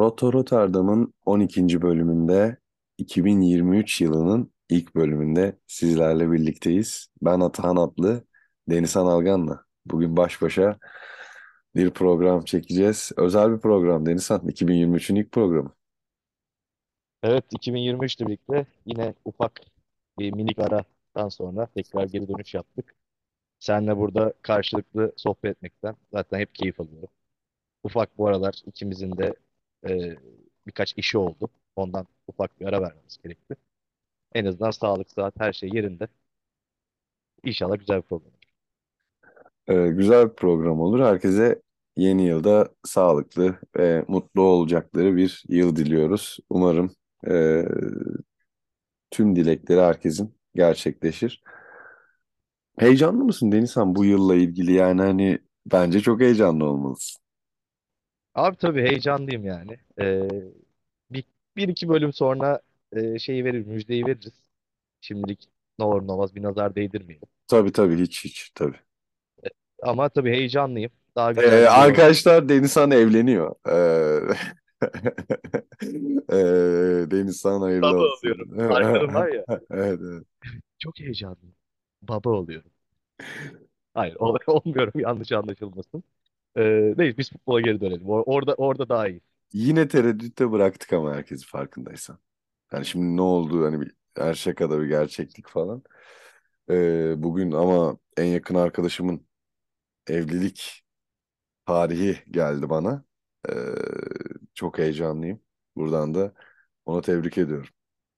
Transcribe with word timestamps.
Roto 0.00 0.32
Rotterdam'ın 0.32 1.14
12. 1.26 1.82
bölümünde 1.82 2.56
2023 2.98 4.00
yılının 4.00 4.52
ilk 4.68 4.94
bölümünde 4.94 5.58
sizlerle 5.66 6.32
birlikteyiz. 6.32 7.08
Ben 7.22 7.40
Atahan 7.40 7.76
Atlı, 7.76 8.24
Denizhan 8.68 9.06
Algan'la. 9.06 9.64
Bugün 9.86 10.16
baş 10.16 10.42
başa 10.42 10.78
bir 11.74 11.90
program 11.90 12.44
çekeceğiz. 12.44 13.12
Özel 13.16 13.52
bir 13.52 13.60
program 13.60 14.06
Denizhan. 14.06 14.40
2023'ün 14.40 15.16
ilk 15.16 15.32
programı. 15.32 15.74
Evet, 17.22 17.44
2023 17.50 18.16
ile 18.16 18.26
birlikte 18.26 18.66
yine 18.86 19.14
ufak 19.24 19.60
bir 20.18 20.32
minik 20.32 20.58
aradan 20.58 21.28
sonra 21.28 21.66
tekrar 21.66 22.04
geri 22.04 22.28
dönüş 22.28 22.54
yaptık. 22.54 22.94
Seninle 23.58 23.96
burada 23.96 24.32
karşılıklı 24.42 25.12
sohbet 25.16 25.56
etmekten 25.56 25.96
zaten 26.12 26.38
hep 26.38 26.54
keyif 26.54 26.80
alıyorum. 26.80 27.08
Ufak 27.84 28.18
bu 28.18 28.28
aralar 28.28 28.62
ikimizin 28.66 29.18
de 29.18 29.34
e, 29.88 30.16
birkaç 30.66 30.94
işi 30.98 31.18
oldu. 31.18 31.48
Ondan 31.76 32.06
ufak 32.28 32.60
bir 32.60 32.66
ara 32.66 32.82
vermemiz 32.82 33.18
gerekti. 33.24 33.56
En 34.34 34.44
azından 34.44 34.70
sağlık, 34.70 35.10
saat 35.10 35.40
her 35.40 35.52
şey 35.52 35.70
yerinde. 35.74 36.08
İnşallah 37.44 37.78
güzel 37.78 37.96
bir 37.96 38.02
program 38.02 38.32
olur. 38.32 38.40
Ee, 39.68 39.88
güzel 39.88 40.28
bir 40.28 40.34
program 40.34 40.80
olur. 40.80 41.00
Herkese 41.00 41.62
yeni 41.96 42.26
yılda 42.26 42.68
sağlıklı 42.84 43.56
ve 43.76 44.04
mutlu 44.08 44.42
olacakları 44.42 45.16
bir 45.16 45.44
yıl 45.48 45.76
diliyoruz. 45.76 46.38
Umarım 46.50 46.94
e, 47.28 47.64
tüm 49.10 49.36
dilekleri 49.36 49.80
herkesin 49.80 50.34
gerçekleşir. 50.54 51.42
Heyecanlı 52.78 53.24
mısın 53.24 53.52
Denizhan 53.52 53.94
bu 53.94 54.04
yılla 54.04 54.34
ilgili? 54.34 54.72
Yani 54.72 55.00
hani 55.02 55.38
bence 55.66 56.00
çok 56.00 56.20
heyecanlı 56.20 56.64
olmalısın. 56.64 57.19
Abi 58.34 58.56
tabii 58.56 58.82
heyecanlıyım 58.82 59.44
yani. 59.44 59.78
E, 60.00 60.28
bir, 61.10 61.24
bir 61.56 61.68
iki 61.68 61.88
bölüm 61.88 62.12
sonra 62.12 62.60
e, 62.92 63.18
şeyi 63.18 63.44
verir, 63.44 63.66
müjdeyi 63.66 64.06
veririz. 64.06 64.34
Şimdilik 65.00 65.48
ne 65.78 65.84
olur 65.84 66.06
ne 66.08 66.12
olmaz 66.12 66.34
bir 66.34 66.42
nazar 66.42 66.74
değdirmeyelim. 66.74 67.28
Tabii 67.46 67.72
tabii 67.72 67.98
hiç 68.02 68.24
hiç 68.24 68.50
tabii. 68.54 68.76
Ama 69.82 70.08
tabii 70.08 70.30
heyecanlıyım. 70.30 70.90
Daha 71.16 71.32
Ee, 71.36 71.42
güzel 71.42 71.66
bir 71.68 71.74
yıl 71.74 71.88
olsun. 71.88 72.20
arkadaşlar 72.20 72.48
Denizhan 72.48 72.90
evleniyor. 72.90 73.54
Ee, 73.68 74.34
ee, 76.32 77.10
Denizhan 77.10 77.60
hayırlı 77.60 77.96
Baba 77.98 78.04
olsun. 78.04 78.32
oluyorum. 78.32 78.58
Arkadım 78.68 79.14
var 79.14 79.28
ya. 79.28 79.46
Evet, 79.70 80.00
evet. 80.02 80.24
Çok 80.78 80.98
heyecanlıyım. 81.00 81.54
Baba 82.02 82.30
oluyorum. 82.30 82.70
Hayır, 83.94 84.14
ol- 84.18 84.36
olmuyorum 84.46 85.00
yanlış 85.00 85.32
anlaşılmasın. 85.32 86.04
Ee, 86.56 86.94
neyse 86.96 87.18
biz 87.18 87.30
futbola 87.32 87.60
geri 87.60 87.80
dönelim. 87.80 88.06
Or- 88.06 88.22
Orada 88.26 88.54
orada 88.54 88.88
daha 88.88 89.08
iyi. 89.08 89.20
Yine 89.52 89.88
tereddütte 89.88 90.52
bıraktık 90.52 90.92
ama 90.92 91.14
herkesi 91.14 91.46
farkındaysan. 91.46 92.18
Yani 92.72 92.86
şimdi 92.86 93.16
ne 93.16 93.20
oldu 93.22 93.64
hani 93.66 93.80
bir, 93.80 93.92
her 94.16 94.34
şakada 94.34 94.80
bir 94.80 94.86
gerçeklik 94.86 95.48
falan. 95.48 95.82
Ee, 96.70 97.14
bugün 97.22 97.52
ama 97.52 97.98
en 98.16 98.24
yakın 98.24 98.54
arkadaşımın 98.54 99.26
evlilik 100.08 100.84
tarihi 101.66 102.18
geldi 102.32 102.70
bana. 102.70 103.04
Ee, 103.50 103.52
çok 104.54 104.78
heyecanlıyım. 104.78 105.40
Buradan 105.76 106.14
da 106.14 106.34
onu 106.86 107.02
tebrik 107.02 107.38
ediyorum. 107.38 107.70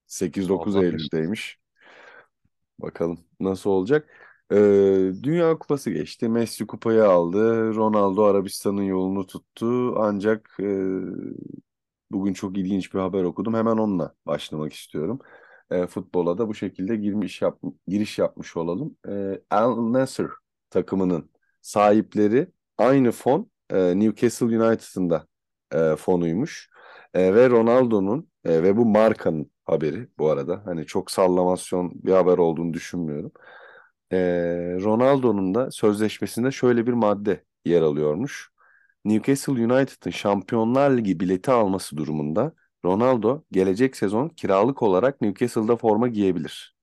8-9 0.06 0.76
Allah 0.76 0.84
mesut. 0.90 1.14
Eylül'deymiş. 1.16 1.60
Bakalım 2.78 3.24
nasıl 3.40 3.70
olacak. 3.70 4.08
Ee, 4.52 5.12
Dünya 5.22 5.58
Kupası 5.58 5.90
geçti. 5.90 6.28
Messi 6.28 6.66
kupayı 6.66 7.04
aldı. 7.04 7.74
Ronaldo 7.74 8.24
Arabistan'ın 8.24 8.82
yolunu 8.82 9.26
tuttu. 9.26 9.94
Ancak 9.98 10.56
e, 10.60 10.64
bugün 12.10 12.32
çok 12.32 12.58
ilginç 12.58 12.94
bir 12.94 12.98
haber 12.98 13.22
okudum. 13.24 13.54
Hemen 13.54 13.76
onunla 13.76 14.14
başlamak 14.26 14.72
istiyorum. 14.72 15.18
E, 15.70 15.86
futbola 15.86 16.38
da 16.38 16.48
bu 16.48 16.54
şekilde 16.54 16.96
girmiş 16.96 17.42
yap, 17.42 17.58
giriş 17.88 18.18
yapmış 18.18 18.56
olalım. 18.56 18.96
E, 19.08 19.42
Al 19.50 19.92
Nassr 19.92 20.26
takımının 20.70 21.30
sahipleri 21.62 22.48
aynı 22.78 23.12
fon 23.12 23.50
e, 23.70 23.98
Newcastle 24.00 24.46
United'ın 24.46 25.10
da 25.10 25.26
e, 25.72 25.96
fonuymuş. 25.96 26.70
E, 27.14 27.34
ve 27.34 27.50
Ronaldo'nun 27.50 28.30
e, 28.44 28.62
ve 28.62 28.76
bu 28.76 28.86
markanın 28.86 29.50
haberi 29.64 30.08
bu 30.18 30.30
arada. 30.30 30.62
Hani 30.66 30.86
çok 30.86 31.10
sallamasyon 31.10 31.92
bir 31.94 32.12
haber 32.12 32.38
olduğunu 32.38 32.74
düşünmüyorum. 32.74 33.32
E, 34.12 34.16
Ronaldo'nun 34.82 35.54
da 35.54 35.70
sözleşmesinde 35.70 36.50
şöyle 36.50 36.86
bir 36.86 36.92
madde 36.92 37.44
yer 37.64 37.82
alıyormuş. 37.82 38.50
Newcastle 39.04 39.52
United'ın 39.52 40.10
Şampiyonlar 40.10 40.90
Ligi 40.98 41.20
bileti 41.20 41.50
alması 41.50 41.96
durumunda 41.96 42.54
Ronaldo 42.84 43.44
gelecek 43.52 43.96
sezon 43.96 44.28
kiralık 44.28 44.82
olarak 44.82 45.20
Newcastle'da 45.20 45.76
forma 45.76 46.08
giyebilir. 46.08 46.76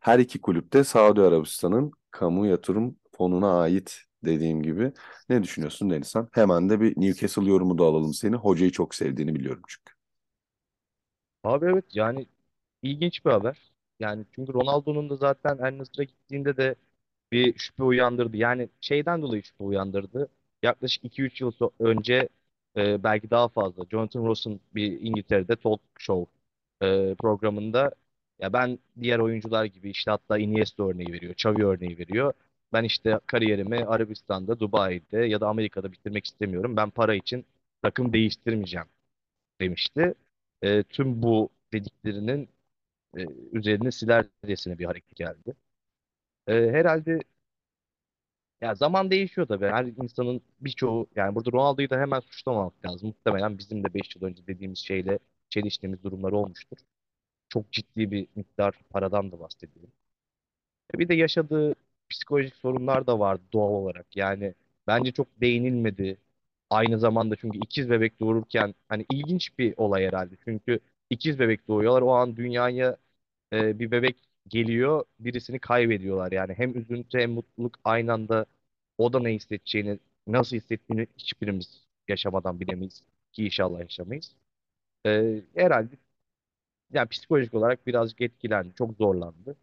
Her 0.00 0.18
iki 0.18 0.40
kulüp 0.40 0.72
de 0.72 0.84
Saudi 0.84 1.20
Arabistan'ın 1.20 1.92
kamu 2.10 2.46
yatırım 2.46 2.96
fonuna 3.16 3.60
ait 3.60 4.00
dediğim 4.24 4.62
gibi. 4.62 4.92
Ne 5.28 5.42
düşünüyorsun 5.42 5.90
Denizhan? 5.90 6.28
Hemen 6.32 6.70
de 6.70 6.80
bir 6.80 6.94
Newcastle 7.00 7.50
yorumu 7.50 7.78
da 7.78 7.84
alalım 7.84 8.14
seni. 8.14 8.36
Hocayı 8.36 8.72
çok 8.72 8.94
sevdiğini 8.94 9.34
biliyorum 9.34 9.62
çünkü. 9.68 9.94
Abi 11.44 11.66
evet 11.66 11.84
yani 11.96 12.26
ilginç 12.82 13.24
bir 13.26 13.30
haber. 13.30 13.69
Yani 14.00 14.24
çünkü 14.34 14.52
Ronaldo'nun 14.54 15.10
da 15.10 15.16
zaten 15.16 15.58
El 15.58 15.78
Nassr'a 15.78 16.02
gittiğinde 16.04 16.56
de 16.56 16.74
bir 17.32 17.58
şüphe 17.58 17.82
uyandırdı. 17.84 18.36
Yani 18.36 18.68
şeyden 18.80 19.22
dolayı 19.22 19.42
şüphe 19.42 19.64
uyandırdı. 19.64 20.28
Yaklaşık 20.62 21.04
iki 21.04 21.22
üç 21.22 21.40
yıl 21.40 21.50
so- 21.52 21.72
önce 21.80 22.28
e, 22.76 23.04
belki 23.04 23.30
daha 23.30 23.48
fazla 23.48 23.84
Jonathan 23.90 24.26
Ross'un 24.26 24.60
bir 24.74 25.00
İngiltere'de 25.00 25.56
talk 25.56 25.80
show 25.98 26.32
e, 26.82 27.14
programında 27.14 27.92
ya 28.40 28.52
ben 28.52 28.78
diğer 29.00 29.18
oyuncular 29.18 29.64
gibi 29.64 29.90
işte 29.90 30.10
hatta 30.10 30.38
Iniesta 30.38 30.84
örneği 30.88 31.12
veriyor, 31.12 31.32
Xavi 31.34 31.64
örneği 31.66 31.98
veriyor. 31.98 32.32
Ben 32.72 32.84
işte 32.84 33.20
kariyerimi 33.26 33.76
Arabistan'da, 33.86 34.60
Dubai'de 34.60 35.18
ya 35.18 35.40
da 35.40 35.48
Amerika'da 35.48 35.92
bitirmek 35.92 36.26
istemiyorum. 36.26 36.76
Ben 36.76 36.90
para 36.90 37.14
için 37.14 37.46
takım 37.82 38.12
değiştirmeyeceğim 38.12 38.86
demişti. 39.60 40.14
E, 40.62 40.82
tüm 40.82 41.22
bu 41.22 41.50
dediklerinin 41.72 42.48
e, 43.18 43.26
üzerine 43.52 43.90
silercesine 43.92 44.78
bir 44.78 44.84
hareket 44.84 45.16
geldi. 45.16 45.54
E, 46.48 46.54
herhalde 46.54 47.20
ya 48.60 48.74
zaman 48.74 49.10
değişiyor 49.10 49.46
tabii. 49.46 49.66
Her 49.66 49.84
insanın 49.84 50.42
birçoğu 50.60 51.06
yani 51.16 51.34
burada 51.34 51.52
Ronaldo'yu 51.52 51.90
da 51.90 51.98
hemen 52.00 52.20
suçlamamak 52.20 52.86
lazım. 52.86 53.08
Muhtemelen 53.08 53.58
bizim 53.58 53.84
de 53.84 53.94
5 53.94 54.16
yıl 54.16 54.22
önce 54.22 54.46
dediğimiz 54.46 54.78
şeyle 54.78 55.18
çeliştiğimiz 55.48 56.02
durumları 56.04 56.36
olmuştur. 56.36 56.76
Çok 57.48 57.72
ciddi 57.72 58.12
bir 58.12 58.28
miktar 58.36 58.74
paradan 58.90 59.32
da 59.32 59.40
bahsediyorum. 59.40 59.92
E, 60.94 60.98
Bir 60.98 61.08
de 61.08 61.14
yaşadığı 61.14 61.74
psikolojik 62.10 62.54
sorunlar 62.56 63.06
da 63.06 63.18
vardı 63.18 63.42
doğal 63.52 63.70
olarak. 63.70 64.16
Yani 64.16 64.54
bence 64.86 65.12
çok 65.12 65.40
değinilmedi. 65.40 66.18
Aynı 66.70 66.98
zamanda 66.98 67.36
çünkü 67.36 67.58
ikiz 67.58 67.90
bebek 67.90 68.20
doğururken 68.20 68.74
hani 68.88 69.06
ilginç 69.12 69.58
bir 69.58 69.74
olay 69.76 70.06
herhalde. 70.06 70.34
Çünkü 70.44 70.80
ikiz 71.10 71.38
bebek 71.38 71.68
doğuyorlar. 71.68 72.02
O 72.02 72.12
an 72.14 72.36
dünyaya 72.36 72.96
e, 73.52 73.78
bir 73.78 73.90
bebek 73.90 74.16
geliyor, 74.48 75.04
birisini 75.20 75.58
kaybediyorlar. 75.60 76.32
Yani 76.32 76.54
hem 76.54 76.78
üzüntü 76.78 77.18
hem 77.18 77.32
mutluluk 77.32 77.76
aynı 77.84 78.12
anda 78.12 78.46
o 78.98 79.12
da 79.12 79.20
ne 79.20 79.34
hissedeceğini, 79.34 80.00
nasıl 80.26 80.56
hissettiğini 80.56 81.06
hiçbirimiz 81.18 81.88
yaşamadan 82.08 82.60
bilemeyiz 82.60 83.02
ki 83.32 83.44
inşallah 83.46 83.80
yaşamayız. 83.80 84.36
E, 85.06 85.42
herhalde 85.56 85.96
yani 86.92 87.08
psikolojik 87.08 87.54
olarak 87.54 87.86
birazcık 87.86 88.20
etkilendi, 88.20 88.74
çok 88.74 88.96
zorlandı. 88.96 89.56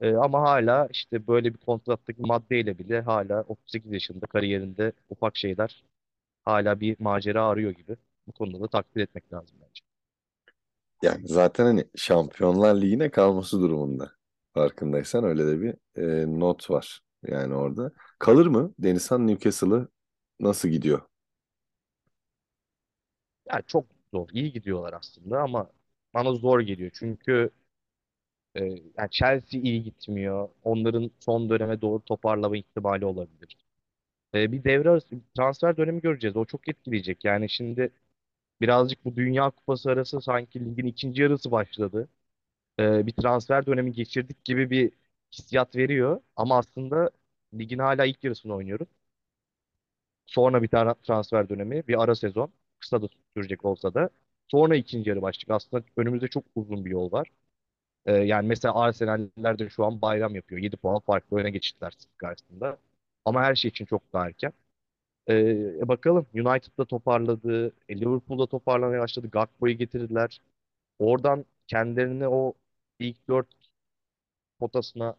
E, 0.00 0.14
ama 0.16 0.40
hala 0.42 0.88
işte 0.90 1.26
böyle 1.26 1.54
bir 1.54 1.58
kontrattaki 1.58 2.22
maddeyle 2.22 2.78
bile 2.78 3.00
hala 3.00 3.42
38 3.42 3.92
yaşında 3.92 4.26
kariyerinde 4.26 4.92
ufak 5.10 5.36
şeyler 5.36 5.84
hala 6.44 6.80
bir 6.80 6.96
macera 7.00 7.46
arıyor 7.48 7.72
gibi. 7.72 7.96
Bu 8.28 8.32
konuda 8.32 8.60
da 8.60 8.68
takdir 8.68 9.02
etmek 9.02 9.34
lazım 9.34 9.58
bence. 9.62 9.82
Yani 11.02 11.28
zaten 11.28 11.64
hani 11.64 11.84
Şampiyonlar 11.96 12.74
Ligi'ne 12.80 13.10
kalması 13.10 13.60
durumunda. 13.60 14.12
Farkındaysan 14.54 15.24
öyle 15.24 15.46
de 15.46 15.60
bir 15.60 15.74
e, 16.02 16.40
not 16.40 16.70
var. 16.70 17.00
Yani 17.26 17.54
orada. 17.54 17.92
Kalır 18.18 18.46
mı? 18.46 18.74
Denizhan 18.78 19.26
Newcastle'ı 19.26 19.88
nasıl 20.40 20.68
gidiyor? 20.68 21.00
Yani 23.48 23.62
çok 23.66 23.86
zor. 24.14 24.28
İyi 24.32 24.52
gidiyorlar 24.52 24.92
aslında 24.92 25.40
ama 25.42 25.70
bana 26.14 26.32
zor 26.34 26.60
geliyor. 26.60 26.90
Çünkü 26.94 27.50
e, 28.56 28.64
yani 28.98 29.10
Chelsea 29.10 29.60
iyi 29.60 29.82
gitmiyor. 29.82 30.48
Onların 30.64 31.10
son 31.20 31.50
döneme 31.50 31.80
doğru 31.80 32.02
toparlama 32.04 32.56
ihtimali 32.56 33.04
olabilir. 33.04 33.56
E, 34.34 34.52
bir 34.52 34.64
devre 34.64 34.90
arası, 34.90 35.12
bir 35.16 35.22
transfer 35.36 35.78
dönemi 35.78 36.00
göreceğiz. 36.02 36.36
O 36.36 36.44
çok 36.46 36.68
etkileyecek. 36.68 37.24
Yani 37.26 37.50
şimdi 37.50 37.92
birazcık 38.60 39.04
bu 39.04 39.16
Dünya 39.16 39.50
Kupası 39.50 39.90
arası 39.90 40.20
sanki 40.20 40.60
ligin 40.64 40.86
ikinci 40.86 41.22
yarısı 41.22 41.50
başladı. 41.50 42.08
E, 42.80 43.06
bir 43.06 43.12
transfer 43.12 43.66
dönemi 43.66 43.92
geçirdik 43.92 44.44
gibi 44.44 44.70
bir 44.70 44.92
hissiyat 45.32 45.76
veriyor. 45.76 46.22
Ama 46.36 46.58
aslında 46.58 47.10
ligin 47.54 47.78
hala 47.78 48.06
ilk 48.06 48.24
yarısını 48.24 48.54
oynuyoruz. 48.54 48.88
Sonra 50.26 50.62
bir 50.62 50.68
tane 50.68 50.94
transfer 51.02 51.48
dönemi, 51.48 51.88
bir 51.88 52.02
ara 52.02 52.14
sezon. 52.14 52.52
Kısa 52.80 53.02
da 53.02 53.08
sürecek 53.36 53.64
olsa 53.64 53.94
da 53.94 54.10
sonra 54.48 54.76
ikinci 54.76 55.10
yarı 55.10 55.22
başlayacak. 55.22 55.50
Aslında 55.50 55.84
önümüzde 55.96 56.28
çok 56.28 56.44
uzun 56.54 56.84
bir 56.84 56.90
yol 56.90 57.12
var. 57.12 57.28
Ee, 58.06 58.12
yani 58.14 58.48
mesela 58.48 58.74
Arsenal'ler 58.76 59.60
de 59.60 59.70
şu 59.70 59.86
an 59.86 60.02
bayram 60.02 60.36
yapıyor. 60.36 60.62
7 60.62 60.78
puan 60.78 61.00
farklı 61.00 61.38
öne 61.38 61.50
geçtiler 61.50 61.90
City 61.92 62.14
karşısında. 62.18 62.78
Ama 63.24 63.42
her 63.42 63.54
şey 63.54 63.70
için 63.70 63.86
çok 63.86 64.14
daha 64.14 64.26
erken. 64.28 64.52
Ee, 65.28 65.34
e, 65.80 65.88
bakalım 65.88 66.26
United'da 66.34 66.84
toparladı. 66.84 67.72
e, 67.88 68.00
Liverpool'da 68.00 68.46
toparlamaya 68.46 69.00
başladı. 69.00 69.28
Gakpo'yu 69.32 69.78
getirdiler. 69.78 70.40
Oradan 70.98 71.46
kendilerini 71.68 72.28
o 72.28 72.54
ilk 73.00 73.28
dört 73.28 73.48
potasına 74.58 75.16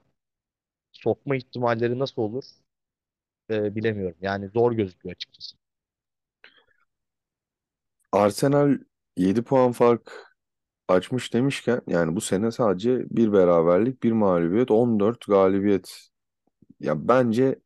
sokma 0.93 1.35
ihtimalleri 1.35 1.99
nasıl 1.99 2.21
olur 2.21 2.43
e, 3.49 3.75
bilemiyorum. 3.75 4.17
Yani 4.21 4.49
zor 4.49 4.71
gözüküyor 4.71 5.15
açıkçası. 5.15 5.57
Arsenal 8.11 8.77
7 9.17 9.41
puan 9.43 9.71
fark 9.71 10.11
açmış 10.87 11.33
demişken 11.35 11.81
yani 11.87 12.15
bu 12.17 12.21
sene 12.21 12.51
sadece 12.51 13.05
bir 13.09 13.33
beraberlik, 13.33 14.03
bir 14.03 14.11
mağlubiyet, 14.11 14.71
14 14.71 15.27
galibiyet. 15.27 16.09
Ya 16.79 17.07
bence 17.09 17.61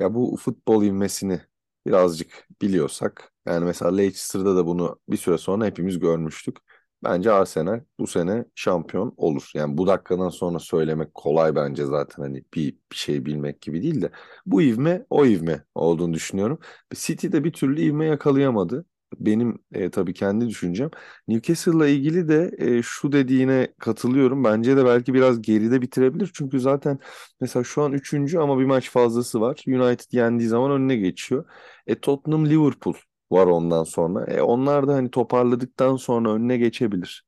Ya 0.00 0.14
bu 0.14 0.36
futbol 0.40 0.84
ivmesini 0.84 1.40
birazcık 1.86 2.48
biliyorsak 2.62 3.32
yani 3.46 3.64
mesela 3.64 3.90
Leicester'da 3.96 4.56
da 4.56 4.66
bunu 4.66 5.00
bir 5.08 5.16
süre 5.16 5.38
sonra 5.38 5.66
hepimiz 5.66 5.98
görmüştük. 5.98 6.56
Bence 7.04 7.32
Arsenal 7.32 7.80
bu 7.98 8.06
sene 8.06 8.44
şampiyon 8.54 9.14
olur. 9.16 9.50
Yani 9.54 9.78
bu 9.78 9.86
dakikadan 9.86 10.28
sonra 10.28 10.58
söylemek 10.58 11.14
kolay 11.14 11.54
bence 11.56 11.84
zaten 11.86 12.22
hani 12.22 12.44
bir, 12.54 12.72
bir 12.92 12.96
şey 12.96 13.24
bilmek 13.24 13.60
gibi 13.60 13.82
değil 13.82 14.02
de 14.02 14.10
bu 14.46 14.62
ivme 14.62 15.06
o 15.10 15.26
ivme 15.26 15.64
olduğunu 15.74 16.14
düşünüyorum. 16.14 16.58
City 16.94 17.26
de 17.32 17.44
bir 17.44 17.52
türlü 17.52 17.80
ivme 17.82 18.06
yakalayamadı. 18.06 18.84
Benim 19.20 19.58
e, 19.72 19.90
tabii 19.90 20.14
kendi 20.14 20.48
düşüncem. 20.48 20.90
Newcastle'la 21.28 21.88
ilgili 21.88 22.28
de 22.28 22.50
e, 22.58 22.82
şu 22.82 23.12
dediğine 23.12 23.68
katılıyorum. 23.78 24.44
Bence 24.44 24.76
de 24.76 24.84
belki 24.84 25.14
biraz 25.14 25.42
geride 25.42 25.82
bitirebilir. 25.82 26.30
Çünkü 26.34 26.60
zaten 26.60 26.98
Mesela 27.40 27.64
şu 27.64 27.82
an 27.82 27.92
üçüncü 27.92 28.38
ama 28.38 28.58
bir 28.58 28.64
maç 28.64 28.90
fazlası 28.90 29.40
var. 29.40 29.62
United 29.68 30.12
yendiği 30.12 30.48
zaman 30.48 30.70
önüne 30.70 30.96
geçiyor. 30.96 31.44
E 31.86 32.00
Tottenham 32.00 32.46
Liverpool 32.46 32.94
var 33.30 33.46
ondan 33.46 33.84
sonra. 33.84 34.24
E 34.32 34.42
onlar 34.42 34.88
da 34.88 34.94
hani 34.94 35.10
toparladıktan 35.10 35.96
sonra 35.96 36.32
önüne 36.32 36.56
geçebilir. 36.56 37.24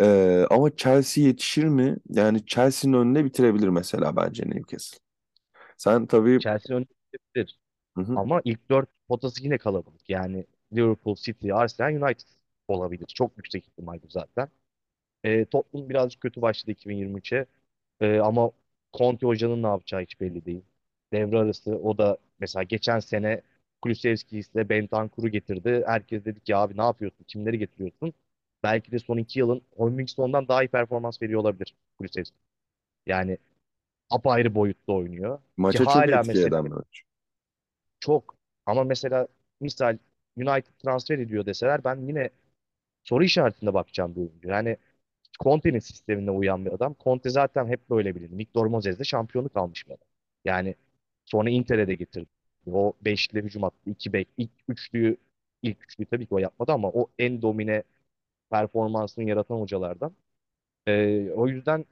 E, 0.00 0.46
ama 0.50 0.76
Chelsea 0.76 1.24
yetişir 1.24 1.64
mi? 1.64 1.96
Yani 2.10 2.46
Chelsea'nin 2.46 2.96
önüne 2.96 3.24
bitirebilir 3.24 3.68
mesela 3.68 4.16
bence 4.16 4.44
Newcastle. 4.50 4.98
Sen 5.78 6.06
tabii 6.06 6.40
Chelsea 6.40 6.76
önde 6.76 6.88
gidebilir. 7.12 7.58
hı 7.96 8.00
hı, 8.02 8.22
Ama 8.22 8.42
ilk 8.44 8.70
dört 8.70 8.90
potası 9.08 9.44
yine 9.44 9.58
kalabalık. 9.58 10.10
Yani 10.10 10.46
Liverpool, 10.76 11.16
City, 11.16 11.52
Arsenal, 11.52 11.90
United 12.02 12.28
olabilir. 12.68 13.06
Çok 13.14 13.36
yüksek 13.36 13.68
ihtimal 13.68 14.02
bu 14.02 14.08
zaten. 14.10 14.48
E, 15.24 15.44
Tottenham 15.44 15.88
birazcık 15.90 16.20
kötü 16.22 16.42
başladı 16.42 16.70
2023'e. 16.70 17.46
E, 18.00 18.18
ama 18.20 18.50
Conte 18.94 19.26
hocanın 19.26 19.62
ne 19.62 19.66
yapacağı 19.66 20.02
hiç 20.02 20.20
belli 20.20 20.44
değil. 20.46 20.62
Devre 21.12 21.38
arası 21.38 21.70
o 21.76 21.98
da 21.98 22.18
mesela 22.40 22.62
geçen 22.62 22.98
sene 23.00 23.42
Kulusevski 23.82 24.38
ile 24.40 24.68
Bentancur'u 24.68 25.28
getirdi. 25.28 25.82
Herkes 25.86 26.24
dedi 26.24 26.40
ki 26.40 26.56
abi 26.56 26.76
ne 26.76 26.82
yapıyorsun? 26.82 27.24
Kimleri 27.24 27.58
getiriyorsun? 27.58 28.14
Belki 28.62 28.92
de 28.92 28.98
son 28.98 29.16
iki 29.18 29.38
yılın 29.38 29.62
Heung-min 29.76 30.06
daha 30.48 30.64
iyi 30.64 30.68
performans 30.68 31.22
veriyor 31.22 31.40
olabilir 31.40 31.74
Kulusevski. 31.98 32.36
Yani 33.06 33.38
apayrı 34.10 34.54
boyutta 34.54 34.92
oynuyor. 34.92 35.38
Ki 35.68 35.78
maça 35.78 35.86
çok 35.86 36.08
hala 36.08 36.22
etki 36.22 36.22
mesela 36.22 36.48
eden 36.48 36.64
bir 36.64 36.70
maç. 36.70 37.02
çok 38.00 38.36
ama 38.66 38.84
mesela 38.84 39.28
misal 39.60 39.98
United 40.36 40.72
transfer 40.84 41.18
ediyor 41.18 41.46
deseler 41.46 41.84
ben 41.84 41.96
yine 42.08 42.30
soru 43.04 43.24
işaretinde 43.24 43.74
bakacağım 43.74 44.16
bir 44.16 44.20
oyuncu. 44.20 44.48
Yani 44.48 44.76
Conte'nin 45.40 45.78
sistemine 45.78 46.30
uyan 46.30 46.66
bir 46.66 46.72
adam. 46.72 46.96
Conte 47.00 47.30
zaten 47.30 47.66
hep 47.68 47.90
böyle 47.90 48.14
bilinir. 48.14 48.38
Victor 48.38 48.66
Moses'de 48.66 49.04
şampiyonluk 49.04 49.56
almış 49.56 49.86
bir 49.88 49.92
adam. 49.94 50.06
Yani 50.44 50.74
sonra 51.24 51.50
Inter'e 51.50 51.88
de 51.88 51.94
getirdi. 51.94 52.28
O 52.72 52.94
beşli 53.02 53.42
hücum 53.42 53.64
attı. 53.64 53.90
iki 53.90 54.12
bek. 54.12 54.28
ilk 54.38 54.50
üçlüyü 54.68 55.16
ilk 55.62 55.84
üçlüyü 55.84 56.06
tabii 56.08 56.26
ki 56.26 56.34
o 56.34 56.38
yapmadı 56.38 56.72
ama 56.72 56.88
o 56.90 57.10
en 57.18 57.42
domine 57.42 57.82
performansını 58.50 59.24
yaratan 59.30 59.56
hocalardan. 59.56 60.16
Ee, 60.88 61.30
o 61.36 61.48
yüzden 61.48 61.86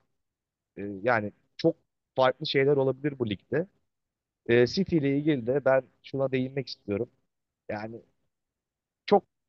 e, 0.77 0.83
yani 1.03 1.33
çok 1.57 1.77
farklı 2.17 2.47
şeyler 2.47 2.77
olabilir 2.77 3.19
bu 3.19 3.31
ligde. 3.31 3.67
Ee, 4.47 4.67
City 4.67 4.97
ile 4.99 5.19
ilgili 5.19 5.47
de 5.47 5.65
ben 5.65 5.83
şuna 6.03 6.33
değinmek 6.33 6.69
istiyorum. 6.69 7.11
Yani 7.71 8.03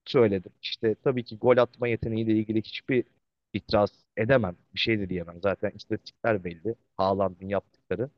söyledim. 0.05 0.51
İşte 0.61 0.95
tabii 0.95 1.23
ki 1.23 1.37
gol 1.37 1.57
atma 1.57 1.87
yeteneğiyle 1.87 2.33
ilgili 2.33 2.61
hiçbir 2.61 3.05
itiraz 3.53 3.91
edemem. 4.17 4.57
Bir 4.73 4.79
şey 4.79 4.99
de 4.99 5.09
diyemem. 5.09 5.41
Zaten 5.41 5.71
istatistikler 5.75 6.43
belli. 6.43 6.75
Haaland'ın 6.97 7.47
yaptıkları. 7.47 8.09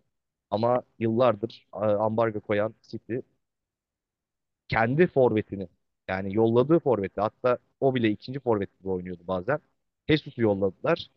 Ama 0.51 0.83
yıllardır 0.99 1.67
ambargo 1.73 2.41
koyan 2.41 2.75
City 2.81 3.17
kendi 4.67 5.07
forvetini 5.07 5.67
yani 6.07 6.35
yolladığı 6.35 6.79
forveti 6.79 7.21
hatta 7.21 7.57
o 7.79 7.95
bile 7.95 8.09
ikinci 8.09 8.39
forvet 8.39 8.79
gibi 8.79 8.89
oynuyordu 8.89 9.27
bazen. 9.27 9.59
Jesus'u 10.09 10.41
yolladılar. 10.41 11.09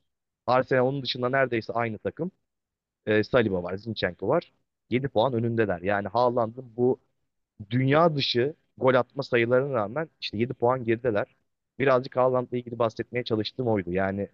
Arsenal 0.46 0.86
onun 0.86 1.02
dışında 1.02 1.28
neredeyse 1.28 1.72
aynı 1.72 1.98
takım. 1.98 2.30
E, 3.06 3.24
Saliba 3.24 3.62
var, 3.62 3.76
Zinchenko 3.76 4.28
var. 4.28 4.52
7 4.90 5.08
puan 5.08 5.34
önündeler. 5.34 5.82
Yani 5.82 6.08
Haaland'ın 6.08 6.76
bu 6.76 7.00
dünya 7.70 8.16
dışı 8.16 8.54
gol 8.78 8.94
atma 8.94 9.22
sayılarına 9.22 9.74
rağmen 9.74 10.08
işte 10.20 10.38
7 10.38 10.54
puan 10.54 10.84
gerideler. 10.84 11.36
Birazcık 11.78 12.16
Haaland'la 12.16 12.56
ilgili 12.58 12.78
bahsetmeye 12.78 13.24
çalıştığım 13.24 13.68
oydu. 13.68 13.92
Yani 13.92 14.28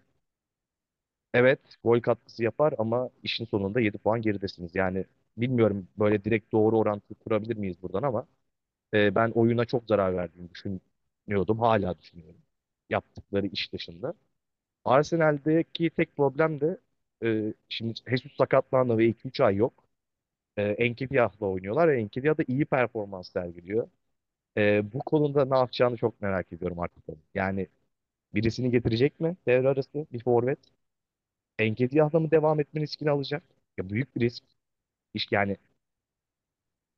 evet 1.33 1.59
gol 1.83 2.01
katkısı 2.01 2.43
yapar 2.43 2.73
ama 2.77 3.09
işin 3.23 3.45
sonunda 3.45 3.79
7 3.81 3.97
puan 3.97 4.21
geridesiniz. 4.21 4.75
Yani 4.75 5.05
bilmiyorum 5.37 5.87
böyle 5.99 6.23
direkt 6.23 6.51
doğru 6.51 6.77
orantı 6.79 7.15
kurabilir 7.15 7.57
miyiz 7.57 7.81
buradan 7.81 8.03
ama 8.03 8.27
e, 8.93 9.15
ben 9.15 9.31
oyuna 9.31 9.65
çok 9.65 9.85
zarar 9.87 10.17
verdiğini 10.17 10.49
düşünüyordum. 10.51 11.59
Hala 11.59 11.99
düşünüyorum. 11.99 12.41
Yaptıkları 12.91 13.47
iş 13.47 13.73
dışında. 13.73 14.13
Arsenal'deki 14.85 15.91
tek 15.91 16.17
problem 16.17 16.61
de 16.61 16.79
e, 17.25 17.55
şimdi 17.69 17.93
Jesus 18.09 18.33
sakatlandı 18.37 18.99
ve 18.99 19.07
2-3 19.07 19.41
ay 19.41 19.57
yok. 19.57 19.85
E, 20.57 20.63
Enkediah'la 20.63 21.47
oynuyorlar 21.47 21.87
ve 21.89 21.99
Enkedia 22.01 22.37
da 22.37 22.43
iyi 22.47 22.65
performans 22.65 23.29
sergiliyor. 23.33 23.89
Ee, 24.57 24.93
bu 24.93 24.99
konuda 24.99 25.45
ne 25.45 25.57
yapacağını 25.57 25.97
çok 25.97 26.21
merak 26.21 26.53
ediyorum 26.53 26.79
artık. 26.79 27.03
Yani 27.35 27.67
birisini 28.35 28.71
getirecek 28.71 29.19
mi 29.21 29.37
devre 29.47 29.69
arası 29.69 30.07
bir 30.13 30.23
forvet? 30.23 30.59
Enkediah'la 31.59 32.19
mı 32.19 32.31
devam 32.31 32.59
etme 32.59 32.81
riskini 32.81 33.09
alacak? 33.11 33.43
Ya 33.77 33.89
büyük 33.89 34.15
bir 34.15 34.21
risk. 34.21 34.43
İş 35.15 35.27
yani 35.31 35.57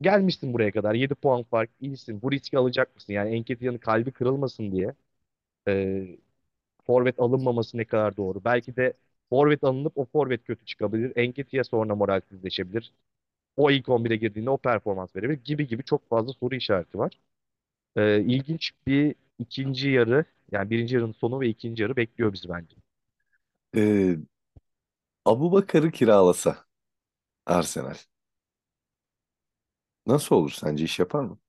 gelmişsin 0.01 0.53
buraya 0.53 0.71
kadar 0.71 0.93
7 0.95 1.15
puan 1.15 1.43
fark 1.43 1.69
iyisin. 1.81 2.21
Bu 2.21 2.31
riski 2.31 2.57
alacak 2.57 2.95
mısın? 2.95 3.13
Yani 3.13 3.35
Enkediah'ın 3.35 3.77
kalbi 3.77 4.11
kırılmasın 4.11 4.71
diye 4.71 4.93
e, 5.69 6.07
forvet 6.87 7.19
alınmaması 7.19 7.77
ne 7.77 7.85
kadar 7.85 8.17
doğru? 8.17 8.45
Belki 8.45 8.77
de 8.77 8.93
forvet 9.29 9.65
alınıp 9.65 9.99
o 9.99 10.05
forvet 10.05 10.45
kötü 10.45 10.65
çıkabilir. 10.65 11.13
Enkedia 11.17 11.65
sonra 11.65 11.95
moralsizleşebilir. 11.95 12.93
O 13.57 13.71
ilk 13.71 13.89
11'e 13.89 14.17
girdiğinde 14.17 14.51
o 14.51 14.57
performans 14.59 15.15
verebilir 15.15 15.43
gibi 15.45 15.67
gibi 15.67 15.83
çok 15.85 16.09
fazla 16.09 16.33
soru 16.33 16.55
işareti 16.55 16.99
var. 16.99 17.19
Ee, 17.97 18.21
ilginç 18.21 18.71
bir 18.87 19.15
ikinci 19.39 19.89
yarı 19.89 20.25
yani 20.51 20.69
birinci 20.69 20.95
yarının 20.95 21.11
sonu 21.13 21.39
ve 21.39 21.49
ikinci 21.49 21.83
yarı 21.83 21.95
bekliyor 21.95 22.33
bizi 22.33 22.49
bence. 22.49 22.75
E, 23.73 24.17
Abubakar'ı 25.25 25.91
kiralasa 25.91 26.65
Arsenal 27.47 27.95
nasıl 30.07 30.35
olur 30.35 30.51
sence 30.51 30.83
iş 30.83 30.99
yapar 30.99 31.23
mı? 31.23 31.39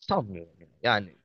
Sanmıyorum 0.00 0.54
yani. 0.60 0.72
Yani 0.82 1.18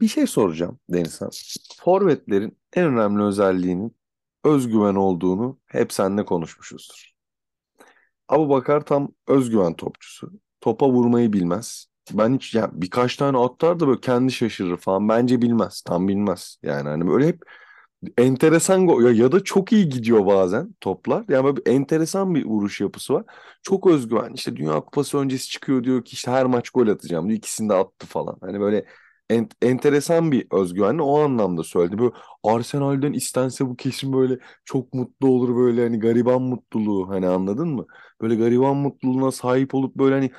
Bir 0.00 0.08
şey 0.08 0.26
soracağım 0.26 0.80
Denizhan. 0.90 1.30
Forvetlerin 1.76 2.58
en 2.72 2.84
önemli 2.86 3.22
özelliğinin 3.22 3.96
özgüven 4.44 4.94
olduğunu 4.94 5.60
hep 5.66 5.92
seninle 5.92 6.24
konuşmuşuzdur. 6.24 7.12
Abubakar 8.28 8.80
tam 8.86 9.08
özgüven 9.26 9.74
topçusu. 9.74 10.32
Topa 10.60 10.88
vurmayı 10.90 11.32
bilmez. 11.32 11.86
Ben 12.12 12.34
hiç 12.34 12.54
ya 12.54 12.70
birkaç 12.72 13.16
tane 13.16 13.38
atar 13.38 13.80
da 13.80 13.88
böyle 13.88 14.00
kendi 14.00 14.32
şaşırır 14.32 14.76
falan. 14.76 15.08
Bence 15.08 15.42
bilmez. 15.42 15.82
Tam 15.82 16.08
bilmez. 16.08 16.56
Yani 16.62 16.88
hani 16.88 17.06
böyle 17.08 17.26
hep 17.28 17.42
enteresan 18.18 18.80
ya, 19.02 19.10
ya 19.12 19.32
da 19.32 19.44
çok 19.44 19.72
iyi 19.72 19.88
gidiyor 19.88 20.26
bazen 20.26 20.74
toplar. 20.80 21.24
Yani 21.28 21.44
böyle 21.44 21.56
bir 21.56 21.72
enteresan 21.72 22.34
bir 22.34 22.44
vuruş 22.46 22.80
yapısı 22.80 23.14
var. 23.14 23.24
Çok 23.62 23.86
özgüven. 23.86 24.32
İşte 24.34 24.56
Dünya 24.56 24.80
Kupası 24.80 25.18
öncesi 25.18 25.48
çıkıyor 25.50 25.84
diyor 25.84 26.04
ki 26.04 26.14
işte 26.14 26.30
her 26.30 26.46
maç 26.46 26.70
gol 26.70 26.88
atacağım 26.88 27.28
diyor. 27.28 27.38
İkisini 27.38 27.68
de 27.68 27.74
attı 27.74 28.06
falan. 28.06 28.38
Hani 28.40 28.60
böyle 28.60 28.84
en- 29.30 29.48
enteresan 29.62 30.32
bir 30.32 30.46
özgüvenle 30.52 31.02
o 31.02 31.20
anlamda 31.20 31.62
söyledi. 31.64 31.98
Böyle 31.98 32.12
Arsenal'den 32.44 33.12
istense 33.12 33.66
bu 33.66 33.76
kesin 33.76 34.12
böyle 34.12 34.38
çok 34.64 34.94
mutlu 34.94 35.28
olur 35.28 35.56
böyle 35.56 35.82
hani 35.82 35.98
gariban 36.00 36.42
mutluluğu 36.42 37.08
hani 37.08 37.26
anladın 37.28 37.68
mı? 37.68 37.86
Böyle 38.20 38.34
gariban 38.36 38.76
mutluluğuna 38.76 39.32
sahip 39.32 39.74
olup 39.74 39.94
böyle 39.96 40.14
hani 40.14 40.30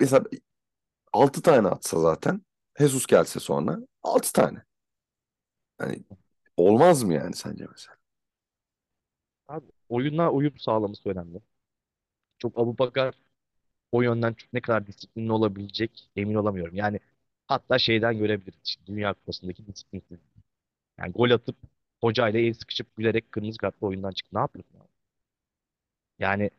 mesela 0.00 0.24
6 1.12 1.42
tane 1.42 1.68
atsa 1.68 2.00
zaten 2.00 2.42
Jesus 2.78 3.06
gelse 3.06 3.40
sonra 3.40 3.78
6 4.02 4.32
tane. 4.32 4.62
Hani 5.78 6.04
olmaz 6.56 7.02
mı 7.02 7.14
yani 7.14 7.36
sence 7.36 7.66
mesela? 7.72 7.96
Abi, 9.48 9.66
oyuna 9.88 10.30
uyum 10.32 10.58
sağlaması 10.58 11.08
önemli. 11.08 11.40
Çok 12.38 12.58
Abubakar 12.58 13.14
o 13.92 14.02
yönden 14.02 14.34
çok- 14.34 14.52
ne 14.52 14.60
kadar 14.62 14.86
disiplinli 14.86 15.32
olabilecek 15.32 16.10
emin 16.16 16.34
olamıyorum. 16.34 16.76
Yani 16.76 17.00
hatta 17.48 17.78
şeyden 17.80 18.18
görebiliriz. 18.18 18.76
Dünya 18.86 19.14
Kupası'ndaki 19.14 19.66
disiplinsizlik. 19.66 20.22
Yani 20.98 21.12
gol 21.12 21.30
atıp 21.30 21.56
hocayla 22.02 22.40
el 22.40 22.54
sıkışıp 22.54 22.96
gülerek 22.96 23.32
kırmızı 23.32 23.58
kartla 23.58 23.86
oyundan 23.88 24.12
çıktı. 24.12 24.36
Ne 24.36 24.40
yapıyorsun 24.40 24.78
abi? 24.80 24.88
Yani 26.18 26.50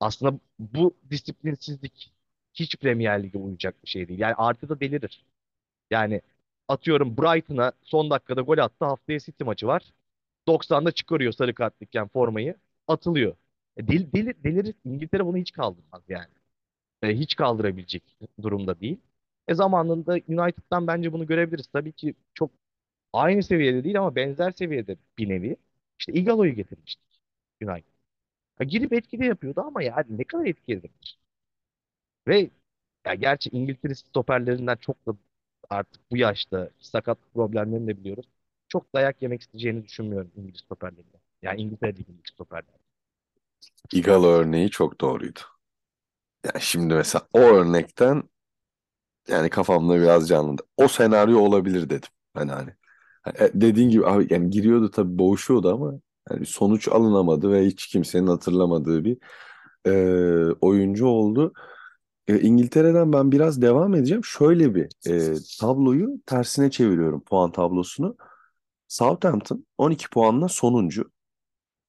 aslında 0.00 0.40
bu 0.58 0.96
disiplinsizlik 1.10 2.12
hiç 2.54 2.76
Premier 2.76 3.22
Lig'e 3.22 3.38
uyacak 3.38 3.84
bir 3.84 3.88
şey 3.88 4.08
değil. 4.08 4.20
Yani 4.20 4.34
artı 4.34 4.68
da 4.68 4.80
delirir. 4.80 5.24
Yani 5.90 6.22
atıyorum 6.68 7.16
Brighton'a 7.18 7.72
son 7.82 8.10
dakikada 8.10 8.40
gol 8.42 8.58
attı. 8.58 8.84
Haftaya 8.84 9.18
City 9.20 9.44
maçı 9.44 9.66
var. 9.66 9.92
90'da 10.48 10.92
çıkarıyor 10.92 11.32
sarı 11.32 11.54
kartlıkken 11.54 12.08
formayı. 12.08 12.56
Atılıyor. 12.88 13.36
E, 13.76 13.88
del, 13.88 14.12
delir, 14.12 14.36
delirir. 14.44 14.74
İngiltere 14.84 15.26
bunu 15.26 15.36
hiç 15.36 15.52
kaldırmaz 15.52 16.02
yani. 16.08 16.28
E, 17.02 17.08
hiç 17.18 17.36
kaldırabilecek 17.36 18.02
durumda 18.42 18.80
değil. 18.80 19.00
E 19.48 19.54
zamanında 19.54 20.12
United'dan 20.14 20.86
bence 20.86 21.12
bunu 21.12 21.26
görebiliriz. 21.26 21.66
Tabii 21.66 21.92
ki 21.92 22.14
çok 22.34 22.50
aynı 23.12 23.42
seviyede 23.42 23.84
değil 23.84 23.98
ama 24.00 24.16
benzer 24.16 24.52
seviyede 24.52 24.96
bir 25.18 25.28
nevi. 25.28 25.56
İşte 26.00 26.12
Ighalo'yu 26.12 26.54
getirmiştik 26.54 27.20
United. 27.62 27.92
Ha, 28.58 28.64
girip 28.64 28.92
etkili 28.92 29.26
yapıyordu 29.26 29.60
ama 29.60 29.82
yani 29.82 30.18
ne 30.18 30.24
kadar 30.24 30.46
etkili 30.46 30.82
Ve 32.28 32.50
ya 33.06 33.14
gerçi 33.14 33.50
İngiltere 33.50 33.94
stoperlerinden 33.94 34.76
çok 34.76 35.06
da 35.06 35.12
artık 35.70 36.10
bu 36.10 36.16
yaşta 36.16 36.70
sakat 36.80 37.18
problemlerini 37.34 37.86
de 37.88 37.98
biliyoruz. 37.98 38.26
Çok 38.68 38.94
dayak 38.94 39.22
yemek 39.22 39.40
isteyeceğini 39.42 39.84
düşünmüyorum 39.84 40.32
İngiliz 40.36 40.60
stoperlerinden. 40.60 41.20
Yani 41.42 41.60
İngiltere'deki 41.62 42.12
İngiliz 42.12 42.30
stoperler. 42.34 42.74
Igalo 43.92 44.26
örneği 44.28 44.70
çok 44.70 45.00
doğruydu. 45.00 45.40
Yani 46.44 46.60
şimdi 46.60 46.94
mesela 46.94 47.28
o 47.32 47.38
örnekten 47.40 48.22
yani 49.28 49.50
kafamda 49.50 50.00
biraz 50.00 50.28
canlandı. 50.28 50.62
O 50.76 50.88
senaryo 50.88 51.38
olabilir 51.38 51.90
dedim. 51.90 52.08
Hani 52.34 52.52
hani 52.52 52.70
E, 53.40 53.50
dediğin 53.62 53.90
gibi 53.90 54.06
abi 54.06 54.28
yani 54.30 54.50
giriyordu 54.50 54.90
tabii 54.92 55.18
boğuşuyordu 55.18 55.74
ama 55.74 55.94
yani 56.30 56.46
sonuç 56.46 56.88
alınamadı 56.88 57.52
ve 57.52 57.66
hiç 57.66 57.88
kimsenin 57.88 58.26
hatırlamadığı 58.28 59.04
bir 59.04 59.18
e, 59.86 59.92
oyuncu 60.62 61.06
oldu. 61.06 61.52
E, 62.28 62.40
İngiltere'den 62.40 63.12
ben 63.12 63.32
biraz 63.32 63.62
devam 63.62 63.94
edeceğim. 63.94 64.24
Şöyle 64.24 64.74
bir 64.74 64.88
e, 65.06 65.34
tabloyu 65.60 66.08
tersine 66.26 66.70
çeviriyorum 66.70 67.20
puan 67.24 67.52
tablosunu. 67.52 68.16
Southampton 68.88 69.66
12 69.78 70.10
puanla 70.10 70.48
sonuncu 70.48 71.10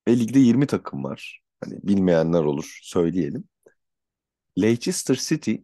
ve 0.08 0.20
ligde 0.20 0.40
20 0.40 0.68
takım 0.68 1.04
var. 1.04 1.42
Hani 1.64 1.80
bilmeyenler 1.84 2.44
olur 2.44 2.80
söyleyelim. 2.84 3.44
Leicester 4.58 5.16
City 5.16 5.56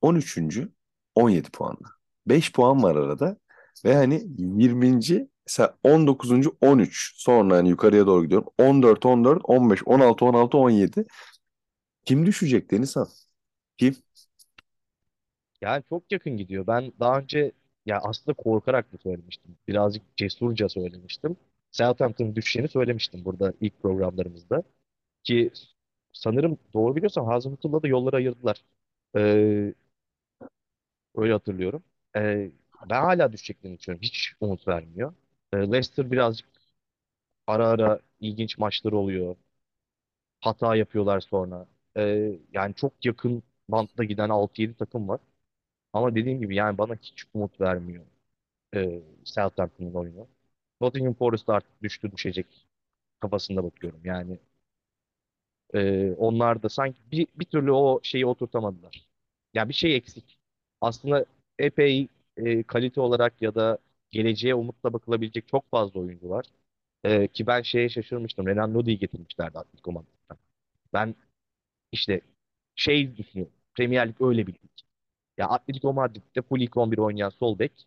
13. 0.00 0.38
17 1.14 1.50
puanla. 1.50 1.88
5 2.26 2.52
puan 2.52 2.82
var 2.82 2.96
arada 2.96 3.36
ve 3.84 3.94
hani 3.94 4.24
20. 4.38 5.28
mesela 5.46 5.78
19. 5.84 6.48
13 6.60 7.12
sonra 7.16 7.56
hani 7.56 7.68
yukarıya 7.68 8.06
doğru 8.06 8.24
gidiyorum. 8.24 8.48
14, 8.58 9.06
14, 9.06 9.42
15, 9.44 9.82
16, 9.86 10.24
16, 10.24 10.58
17. 10.58 11.04
Kim 12.04 12.26
düşecek 12.26 12.70
Denizhan? 12.70 13.08
Kim? 13.76 13.94
Yani 15.60 15.82
çok 15.88 16.12
yakın 16.12 16.36
gidiyor. 16.36 16.66
Ben 16.66 16.92
daha 17.00 17.18
önce 17.18 17.52
ya 17.86 17.98
aslında 18.02 18.34
korkarak 18.36 18.92
da 18.92 18.98
söylemiştim. 18.98 19.56
Birazcık 19.68 20.16
cesurca 20.16 20.68
söylemiştim. 20.68 21.36
Southampton'ın 21.72 22.36
düşeceğini 22.36 22.68
söylemiştim 22.68 23.24
burada 23.24 23.52
ilk 23.60 23.82
programlarımızda. 23.82 24.62
Ki 25.24 25.52
sanırım 26.12 26.58
doğru 26.74 26.96
biliyorsam 26.96 27.26
Hazenhüttl'la 27.26 27.82
da 27.84 27.88
yolları 27.88 28.16
ayırdılar. 28.16 28.64
Ee, 29.16 29.74
öyle 31.14 31.32
hatırlıyorum. 31.32 31.82
Ee, 32.16 32.50
ben 32.90 33.00
hala 33.02 33.32
düşeceklerini 33.32 33.78
düşünüyorum. 33.78 34.02
Hiç 34.02 34.32
umut 34.40 34.68
vermiyor. 34.68 35.14
Ee, 35.52 35.56
Leicester 35.56 36.10
birazcık 36.10 36.48
ara 37.46 37.68
ara 37.68 38.00
ilginç 38.20 38.58
maçları 38.58 38.96
oluyor. 38.96 39.36
Hata 40.40 40.76
yapıyorlar 40.76 41.20
sonra. 41.20 41.66
Ee, 41.96 42.38
yani 42.52 42.74
çok 42.74 43.04
yakın 43.04 43.42
bantta 43.68 44.04
giden 44.04 44.28
altı 44.28 44.62
yedi 44.62 44.74
takım 44.74 45.08
var. 45.08 45.20
Ama 45.92 46.14
dediğim 46.14 46.40
gibi 46.40 46.56
yani 46.56 46.78
bana 46.78 46.94
hiç 46.96 47.24
umut 47.34 47.60
vermiyor 47.62 48.06
e, 48.76 49.02
Southampton'ın 49.24 49.94
oyunu. 49.94 50.28
Nottingham 50.82 51.14
Forest 51.14 51.50
artık 51.50 51.82
düştü 51.82 52.12
düşecek 52.12 52.66
kafasında 53.20 53.64
bakıyorum. 53.64 54.00
Yani 54.04 54.38
e, 55.74 56.12
onlar 56.18 56.62
da 56.62 56.68
sanki 56.68 57.00
bir, 57.12 57.26
bir 57.36 57.44
türlü 57.44 57.72
o 57.72 58.00
şeyi 58.02 58.26
oturtamadılar. 58.26 59.08
Ya 59.54 59.68
bir 59.68 59.74
şey 59.74 59.96
eksik. 59.96 60.38
Aslında 60.80 61.24
epey 61.58 62.08
e, 62.36 62.62
kalite 62.62 63.00
olarak 63.00 63.42
ya 63.42 63.54
da 63.54 63.78
geleceğe 64.10 64.54
umutla 64.54 64.92
bakılabilecek 64.92 65.48
çok 65.48 65.70
fazla 65.70 66.00
oyuncu 66.00 66.28
var. 66.30 66.46
E, 67.04 67.28
ki 67.28 67.46
ben 67.46 67.62
şeye 67.62 67.88
şaşırmıştım. 67.88 68.46
Renan 68.48 68.74
Lodi'yi 68.74 68.98
getirmişlerdi 68.98 69.58
Atletico 69.58 69.92
Madrid'den. 69.92 70.38
Ben 70.94 71.16
işte 71.92 72.22
şey 72.76 73.18
düşünüyorum. 73.18 73.53
Premier 73.76 74.08
Lig 74.08 74.16
öyle 74.20 74.46
bir 74.46 74.52
lig. 74.54 74.60
Ya 75.38 75.48
Atletico 75.48 75.92
Madrid'de 75.92 76.42
full 76.42 76.60
ilk 76.60 76.76
11 76.76 76.98
oynayan 76.98 77.30
sol 77.30 77.58
bek. 77.58 77.86